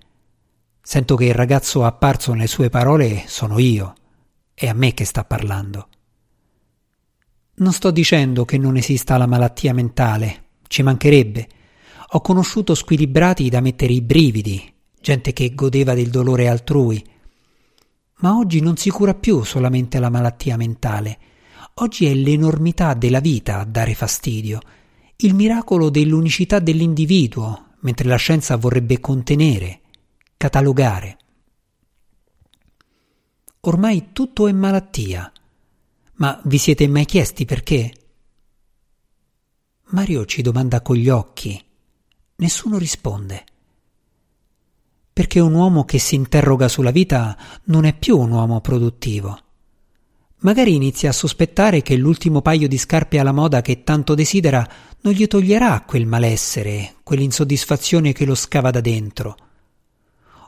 Sento 0.83 1.14
che 1.14 1.26
il 1.26 1.35
ragazzo 1.35 1.85
apparso 1.85 2.33
nelle 2.33 2.46
sue 2.46 2.68
parole 2.68 3.24
sono 3.26 3.59
io. 3.59 3.94
È 4.55 4.66
a 4.66 4.74
me 4.74 4.94
che 4.94 5.05
sta 5.05 5.24
parlando. 5.24 5.88
Non 7.57 7.72
sto 7.72 7.90
dicendo 7.90 8.44
che 8.44 8.57
non 8.57 8.76
esista 8.76 9.18
la 9.18 9.26
malattia 9.26 9.74
mentale, 9.74 10.44
ci 10.66 10.83
mancherebbe. 10.83 11.48
Ho 12.12 12.20
conosciuto 12.22 12.74
squilibrati 12.74 13.48
da 13.50 13.61
mettere 13.61 13.92
i 13.92 14.00
brividi, 14.00 14.72
gente 15.00 15.33
che 15.33 15.55
godeva 15.55 15.94
del 15.94 16.09
dolore 16.09 16.48
altrui. 16.48 17.05
Ma 18.16 18.37
oggi 18.37 18.61
non 18.61 18.76
si 18.76 18.90
cura 18.90 19.14
più 19.14 19.44
solamente 19.44 19.98
la 19.98 20.11
malattia 20.11 20.57
mentale. 20.57 21.18
Oggi 21.74 22.07
è 22.07 22.14
l'enormità 22.14 22.94
della 22.94 23.20
vita 23.20 23.61
a 23.61 23.64
dare 23.64 23.94
fastidio, 23.94 24.61
il 25.16 25.35
miracolo 25.35 25.90
dell'unicità 25.90 26.59
dell'individuo, 26.59 27.69
mentre 27.80 28.08
la 28.08 28.16
scienza 28.16 28.56
vorrebbe 28.56 29.00
contenere, 29.00 29.80
catalogare. 30.36 31.18
Ormai 33.60 34.12
tutto 34.12 34.46
è 34.48 34.52
malattia. 34.52 35.30
Ma 36.14 36.40
vi 36.44 36.58
siete 36.58 36.86
mai 36.88 37.04
chiesti 37.04 37.44
perché? 37.44 37.92
Mario 39.92 40.24
ci 40.24 40.42
domanda 40.42 40.80
con 40.82 40.96
gli 40.96 41.08
occhi. 41.08 41.62
Nessuno 42.36 42.78
risponde. 42.78 43.44
Perché 45.12 45.40
un 45.40 45.52
uomo 45.52 45.84
che 45.84 45.98
si 45.98 46.14
interroga 46.14 46.68
sulla 46.68 46.90
vita 46.90 47.36
non 47.64 47.84
è 47.84 47.94
più 47.94 48.18
un 48.18 48.30
uomo 48.30 48.60
produttivo. 48.60 49.38
Magari 50.40 50.74
inizia 50.74 51.11
a 51.11 51.12
sospettare 51.12 51.83
che 51.83 51.96
l'ultimo 51.96 52.40
paio 52.40 52.66
di 52.66 52.79
scarpe 52.79 53.18
alla 53.18 53.33
moda 53.33 53.61
che 53.61 53.85
tanto 53.85 54.14
desidera 54.14 54.66
non 55.00 55.12
gli 55.12 55.26
toglierà 55.26 55.83
quel 55.83 56.07
malessere, 56.07 56.96
quell'insoddisfazione 57.03 58.12
che 58.12 58.24
lo 58.24 58.35
scava 58.35 58.70
da 58.70 58.81
dentro. 58.81 59.37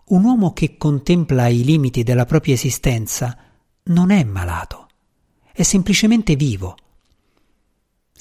Un 0.07 0.24
uomo 0.24 0.52
che 0.52 0.76
contempla 0.76 1.48
i 1.48 1.64
limiti 1.64 2.02
della 2.02 2.24
propria 2.24 2.55
esistenza 2.55 3.37
non 3.85 4.11
è 4.11 4.24
malato, 4.24 4.88
è 5.52 5.62
semplicemente 5.62 6.37
vivo 6.37 6.76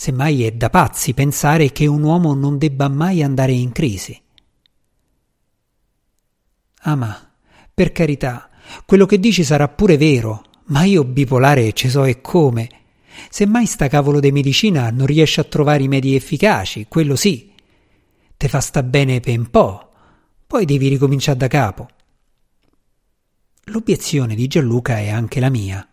Semmai 0.02 0.46
è 0.46 0.52
da 0.54 0.72
pazzi 0.72 1.14
pensare 1.14 1.72
che 1.72 1.86
un 1.86 2.02
uomo 2.02 2.34
non 2.34 2.58
debba 2.58 2.88
mai 2.88 3.22
andare 3.22 3.52
in 3.52 3.72
crisi. 3.72 4.20
Ah 6.80 6.96
ma, 6.96 7.32
per 7.72 7.92
carità, 7.92 8.50
quello 8.88 9.06
che 9.06 9.20
dici 9.20 9.44
sarà 9.44 9.68
pure 9.68 9.98
vero, 9.98 10.44
ma 10.72 10.84
io 10.84 11.04
bipolare 11.04 11.74
ce 11.74 11.90
so 11.90 12.04
e 12.04 12.22
come. 12.22 12.70
Semmai 13.30 13.66
sta 13.66 13.88
cavolo 13.88 14.20
di 14.20 14.32
medicina 14.32 14.90
non 14.90 15.06
riesce 15.06 15.42
a 15.42 15.46
trovare 15.46 15.84
i 15.84 15.88
medi 15.88 16.16
efficaci, 16.16 16.88
quello 16.88 17.16
sì. 17.16 17.52
Te 18.36 18.48
fa 18.48 18.60
sta 18.60 18.82
bene 18.82 19.20
per 19.20 19.38
un 19.38 19.50
po', 19.50 19.92
Poi 20.48 20.66
devi 20.66 20.90
ricominciare 20.90 21.38
da 21.38 21.48
capo. 21.48 21.88
L'obiezione 23.66 24.36
di 24.36 24.48
Gianluca 24.48 24.98
è 24.98 25.10
anche 25.10 25.40
la 25.40 25.50
mia. 25.50 25.88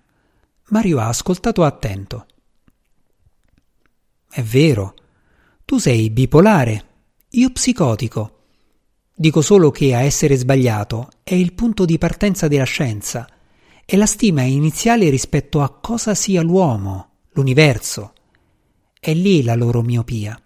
Mario 0.71 0.99
ha 0.99 1.07
ascoltato 1.07 1.63
attento. 1.63 2.27
È 4.29 4.43
vero, 4.43 4.95
tu 5.65 5.79
sei 5.79 6.11
bipolare, 6.11 6.87
io 7.31 7.51
psicotico. 7.51 8.47
Dico 9.15 9.43
solo 9.43 9.71
che 9.71 9.95
a 9.95 10.01
essere 10.01 10.35
sbagliato 10.35 11.09
è 11.23 11.35
il 11.35 11.53
punto 11.53 11.85
di 11.85 11.97
partenza 11.97 12.49
della 12.49 12.65
scienza, 12.65 13.29
è 13.91 13.97
la 13.97 14.05
stima 14.05 14.43
iniziale 14.43 15.09
rispetto 15.09 15.63
a 15.63 15.71
cosa 15.71 16.15
sia 16.15 16.43
l'uomo, 16.43 17.13
l'universo. 17.31 18.13
È 19.01 19.15
lì 19.15 19.43
la 19.43 19.55
loro 19.55 19.81
miopia. 19.81 20.39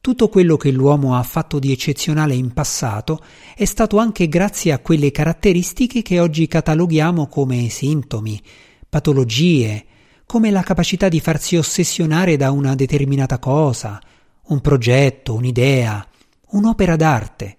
Tutto 0.00 0.28
quello 0.28 0.56
che 0.56 0.70
l'uomo 0.70 1.16
ha 1.16 1.24
fatto 1.24 1.58
di 1.58 1.72
eccezionale 1.72 2.36
in 2.36 2.52
passato 2.52 3.18
è 3.56 3.64
stato 3.64 3.98
anche 3.98 4.28
grazie 4.28 4.70
a 4.70 4.78
quelle 4.78 5.10
caratteristiche 5.10 6.02
che 6.02 6.20
oggi 6.20 6.46
cataloghiamo 6.46 7.26
come 7.26 7.68
sintomi, 7.70 8.40
patologie, 8.88 9.84
come 10.26 10.52
la 10.52 10.62
capacità 10.62 11.08
di 11.08 11.18
farsi 11.18 11.56
ossessionare 11.56 12.36
da 12.36 12.52
una 12.52 12.76
determinata 12.76 13.40
cosa, 13.40 14.00
un 14.44 14.60
progetto, 14.60 15.34
un'idea, 15.34 16.06
un'opera 16.50 16.94
d'arte. 16.94 17.56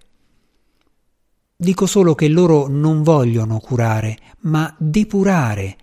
Dico 1.60 1.86
solo 1.86 2.14
che 2.14 2.28
loro 2.28 2.68
non 2.68 3.02
vogliono 3.02 3.58
curare, 3.58 4.16
ma 4.42 4.72
depurare, 4.78 5.76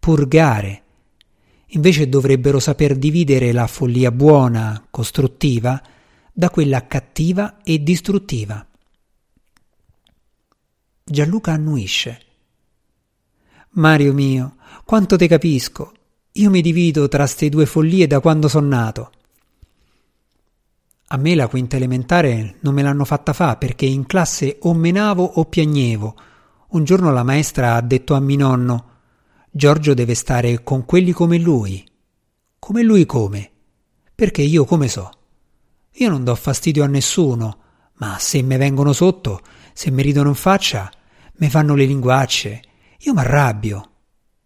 purgare. 0.00 0.82
Invece 1.66 2.08
dovrebbero 2.08 2.58
saper 2.58 2.96
dividere 2.96 3.52
la 3.52 3.68
follia 3.68 4.10
buona, 4.10 4.84
costruttiva, 4.90 5.80
da 6.32 6.50
quella 6.50 6.84
cattiva 6.88 7.62
e 7.62 7.80
distruttiva. 7.80 8.66
Gianluca 11.04 11.52
annuisce. 11.52 12.22
Mario 13.74 14.12
mio, 14.12 14.56
quanto 14.84 15.14
te 15.14 15.28
capisco. 15.28 15.92
Io 16.32 16.50
mi 16.50 16.60
divido 16.60 17.06
tra 17.06 17.28
ste 17.28 17.48
due 17.48 17.66
follie 17.66 18.08
da 18.08 18.18
quando 18.18 18.48
son 18.48 18.66
nato. 18.66 19.12
A 21.12 21.16
me 21.16 21.34
la 21.34 21.48
quinta 21.48 21.76
elementare 21.76 22.56
non 22.60 22.74
me 22.74 22.82
l'hanno 22.82 23.04
fatta 23.04 23.32
fa 23.32 23.56
perché 23.56 23.84
in 23.84 24.06
classe 24.06 24.58
o 24.60 24.74
menavo 24.74 25.24
o 25.24 25.44
piagnevo. 25.44 26.14
Un 26.68 26.84
giorno 26.84 27.10
la 27.10 27.24
maestra 27.24 27.74
ha 27.74 27.80
detto 27.80 28.14
a 28.14 28.20
mio 28.20 28.38
nonno 28.38 28.84
Giorgio 29.52 29.94
deve 29.94 30.14
stare 30.14 30.62
con 30.62 30.84
quelli 30.84 31.10
come 31.10 31.36
lui. 31.36 31.84
Come 32.60 32.82
lui 32.82 33.04
come? 33.04 33.50
Perché 34.14 34.42
io 34.42 34.64
come 34.64 34.86
so? 34.86 35.10
Io 35.94 36.08
non 36.08 36.22
do 36.22 36.32
fastidio 36.36 36.84
a 36.84 36.86
nessuno, 36.86 37.58
ma 37.94 38.16
se 38.20 38.42
me 38.42 38.56
vengono 38.56 38.92
sotto, 38.92 39.40
se 39.72 39.90
mi 39.90 40.02
ridono 40.02 40.28
in 40.28 40.36
faccia, 40.36 40.88
me 41.38 41.50
fanno 41.50 41.74
le 41.74 41.84
linguacce, 41.84 42.62
io 42.98 43.12
m'arrabbio. 43.12 43.90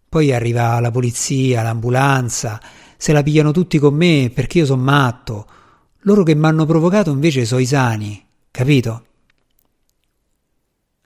Poi 0.08 0.32
arriva 0.32 0.80
la 0.80 0.90
polizia, 0.90 1.60
l'ambulanza, 1.60 2.58
se 2.96 3.12
la 3.12 3.22
pigliano 3.22 3.50
tutti 3.52 3.78
con 3.78 3.92
me 3.92 4.30
perché 4.34 4.60
io 4.60 4.66
son 4.66 4.80
matto. 4.80 5.46
Loro 6.06 6.22
che 6.22 6.34
m'hanno 6.34 6.66
provocato 6.66 7.10
invece 7.10 7.46
so 7.46 7.58
i 7.58 7.64
sani, 7.64 8.22
capito? 8.50 9.06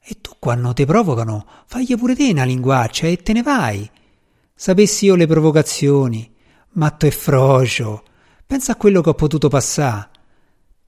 E 0.00 0.20
tu 0.20 0.32
quando 0.40 0.72
te 0.72 0.86
provocano, 0.86 1.46
fagli 1.66 1.96
pure 1.96 2.16
te 2.16 2.30
una 2.30 2.42
linguaccia 2.42 3.06
e 3.06 3.18
te 3.18 3.32
ne 3.32 3.42
vai. 3.42 3.88
Sapessi 4.54 5.04
io 5.04 5.14
le 5.14 5.28
provocazioni, 5.28 6.34
matto 6.70 7.06
e 7.06 7.12
frocio, 7.12 8.02
pensa 8.44 8.72
a 8.72 8.76
quello 8.76 9.00
che 9.00 9.10
ho 9.10 9.14
potuto 9.14 9.48
passare. 9.48 10.08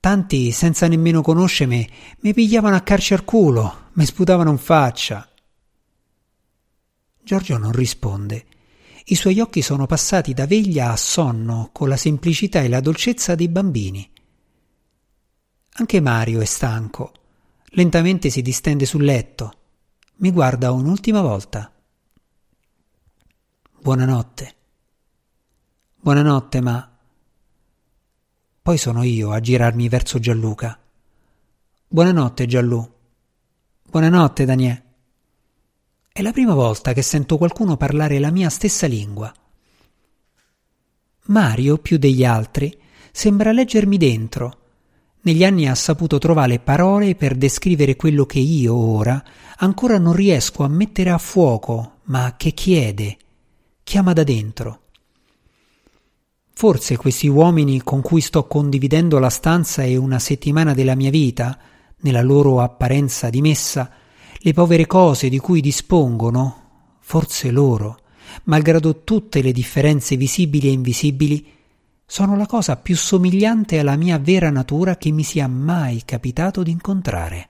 Tanti, 0.00 0.50
senza 0.50 0.88
nemmeno 0.88 1.22
conoscermi, 1.22 1.88
mi 2.20 2.34
pigliavano 2.34 2.74
a 2.74 2.80
carci 2.80 3.14
al 3.14 3.24
culo, 3.24 3.90
mi 3.92 4.04
sputavano 4.04 4.50
in 4.50 4.58
faccia. 4.58 5.28
Giorgio 7.22 7.58
non 7.58 7.70
risponde. 7.70 8.44
I 9.06 9.14
suoi 9.14 9.40
occhi 9.40 9.62
sono 9.62 9.86
passati 9.86 10.34
da 10.34 10.46
veglia 10.46 10.92
a 10.92 10.96
sonno 10.96 11.70
con 11.72 11.88
la 11.88 11.96
semplicità 11.96 12.60
e 12.60 12.68
la 12.68 12.80
dolcezza 12.80 13.34
dei 13.34 13.48
bambini. 13.48 14.08
Anche 15.72 16.00
Mario 16.00 16.40
è 16.40 16.44
stanco. 16.44 17.12
Lentamente 17.70 18.30
si 18.30 18.42
distende 18.42 18.84
sul 18.84 19.04
letto. 19.04 19.54
Mi 20.16 20.30
guarda 20.30 20.72
un'ultima 20.72 21.22
volta. 21.22 21.72
Buonanotte. 23.80 24.54
Buonanotte, 25.96 26.60
ma 26.60 26.98
poi 28.62 28.76
sono 28.76 29.02
io 29.02 29.32
a 29.32 29.40
girarmi 29.40 29.88
verso 29.88 30.18
Gianluca. 30.18 30.78
Buonanotte, 31.88 32.46
Giallù. 32.46 32.88
Buonanotte, 33.82 34.44
Daniele. 34.44 34.84
È 36.20 36.22
la 36.22 36.32
prima 36.32 36.52
volta 36.52 36.92
che 36.92 37.00
sento 37.00 37.38
qualcuno 37.38 37.78
parlare 37.78 38.18
la 38.18 38.30
mia 38.30 38.50
stessa 38.50 38.86
lingua. 38.86 39.32
Mario, 41.28 41.78
più 41.78 41.96
degli 41.96 42.26
altri, 42.26 42.78
sembra 43.10 43.52
leggermi 43.52 43.96
dentro. 43.96 44.58
Negli 45.22 45.44
anni 45.44 45.66
ha 45.66 45.74
saputo 45.74 46.18
trovare 46.18 46.58
parole 46.58 47.14
per 47.14 47.36
descrivere 47.36 47.96
quello 47.96 48.26
che 48.26 48.38
io 48.38 48.74
ora 48.74 49.24
ancora 49.60 49.96
non 49.96 50.12
riesco 50.12 50.62
a 50.62 50.68
mettere 50.68 51.08
a 51.08 51.16
fuoco, 51.16 52.00
ma 52.04 52.34
che 52.36 52.50
chiede, 52.50 53.16
chiama 53.82 54.12
da 54.12 54.22
dentro. 54.22 54.82
Forse 56.52 56.98
questi 56.98 57.28
uomini 57.28 57.82
con 57.82 58.02
cui 58.02 58.20
sto 58.20 58.46
condividendo 58.46 59.18
la 59.18 59.30
stanza 59.30 59.84
e 59.84 59.96
una 59.96 60.18
settimana 60.18 60.74
della 60.74 60.94
mia 60.94 61.08
vita, 61.08 61.58
nella 62.00 62.20
loro 62.20 62.60
apparenza 62.60 63.30
dimessa, 63.30 63.90
le 64.42 64.52
povere 64.54 64.86
cose 64.86 65.28
di 65.28 65.38
cui 65.38 65.60
dispongono, 65.60 66.96
forse 67.00 67.50
loro, 67.50 67.98
malgrado 68.44 69.02
tutte 69.04 69.42
le 69.42 69.52
differenze 69.52 70.16
visibili 70.16 70.68
e 70.68 70.72
invisibili, 70.72 71.46
sono 72.06 72.36
la 72.36 72.46
cosa 72.46 72.76
più 72.76 72.96
somigliante 72.96 73.78
alla 73.78 73.96
mia 73.96 74.18
vera 74.18 74.48
natura 74.48 74.96
che 74.96 75.10
mi 75.10 75.24
sia 75.24 75.46
mai 75.46 76.02
capitato 76.06 76.62
di 76.62 76.70
incontrare. 76.70 77.46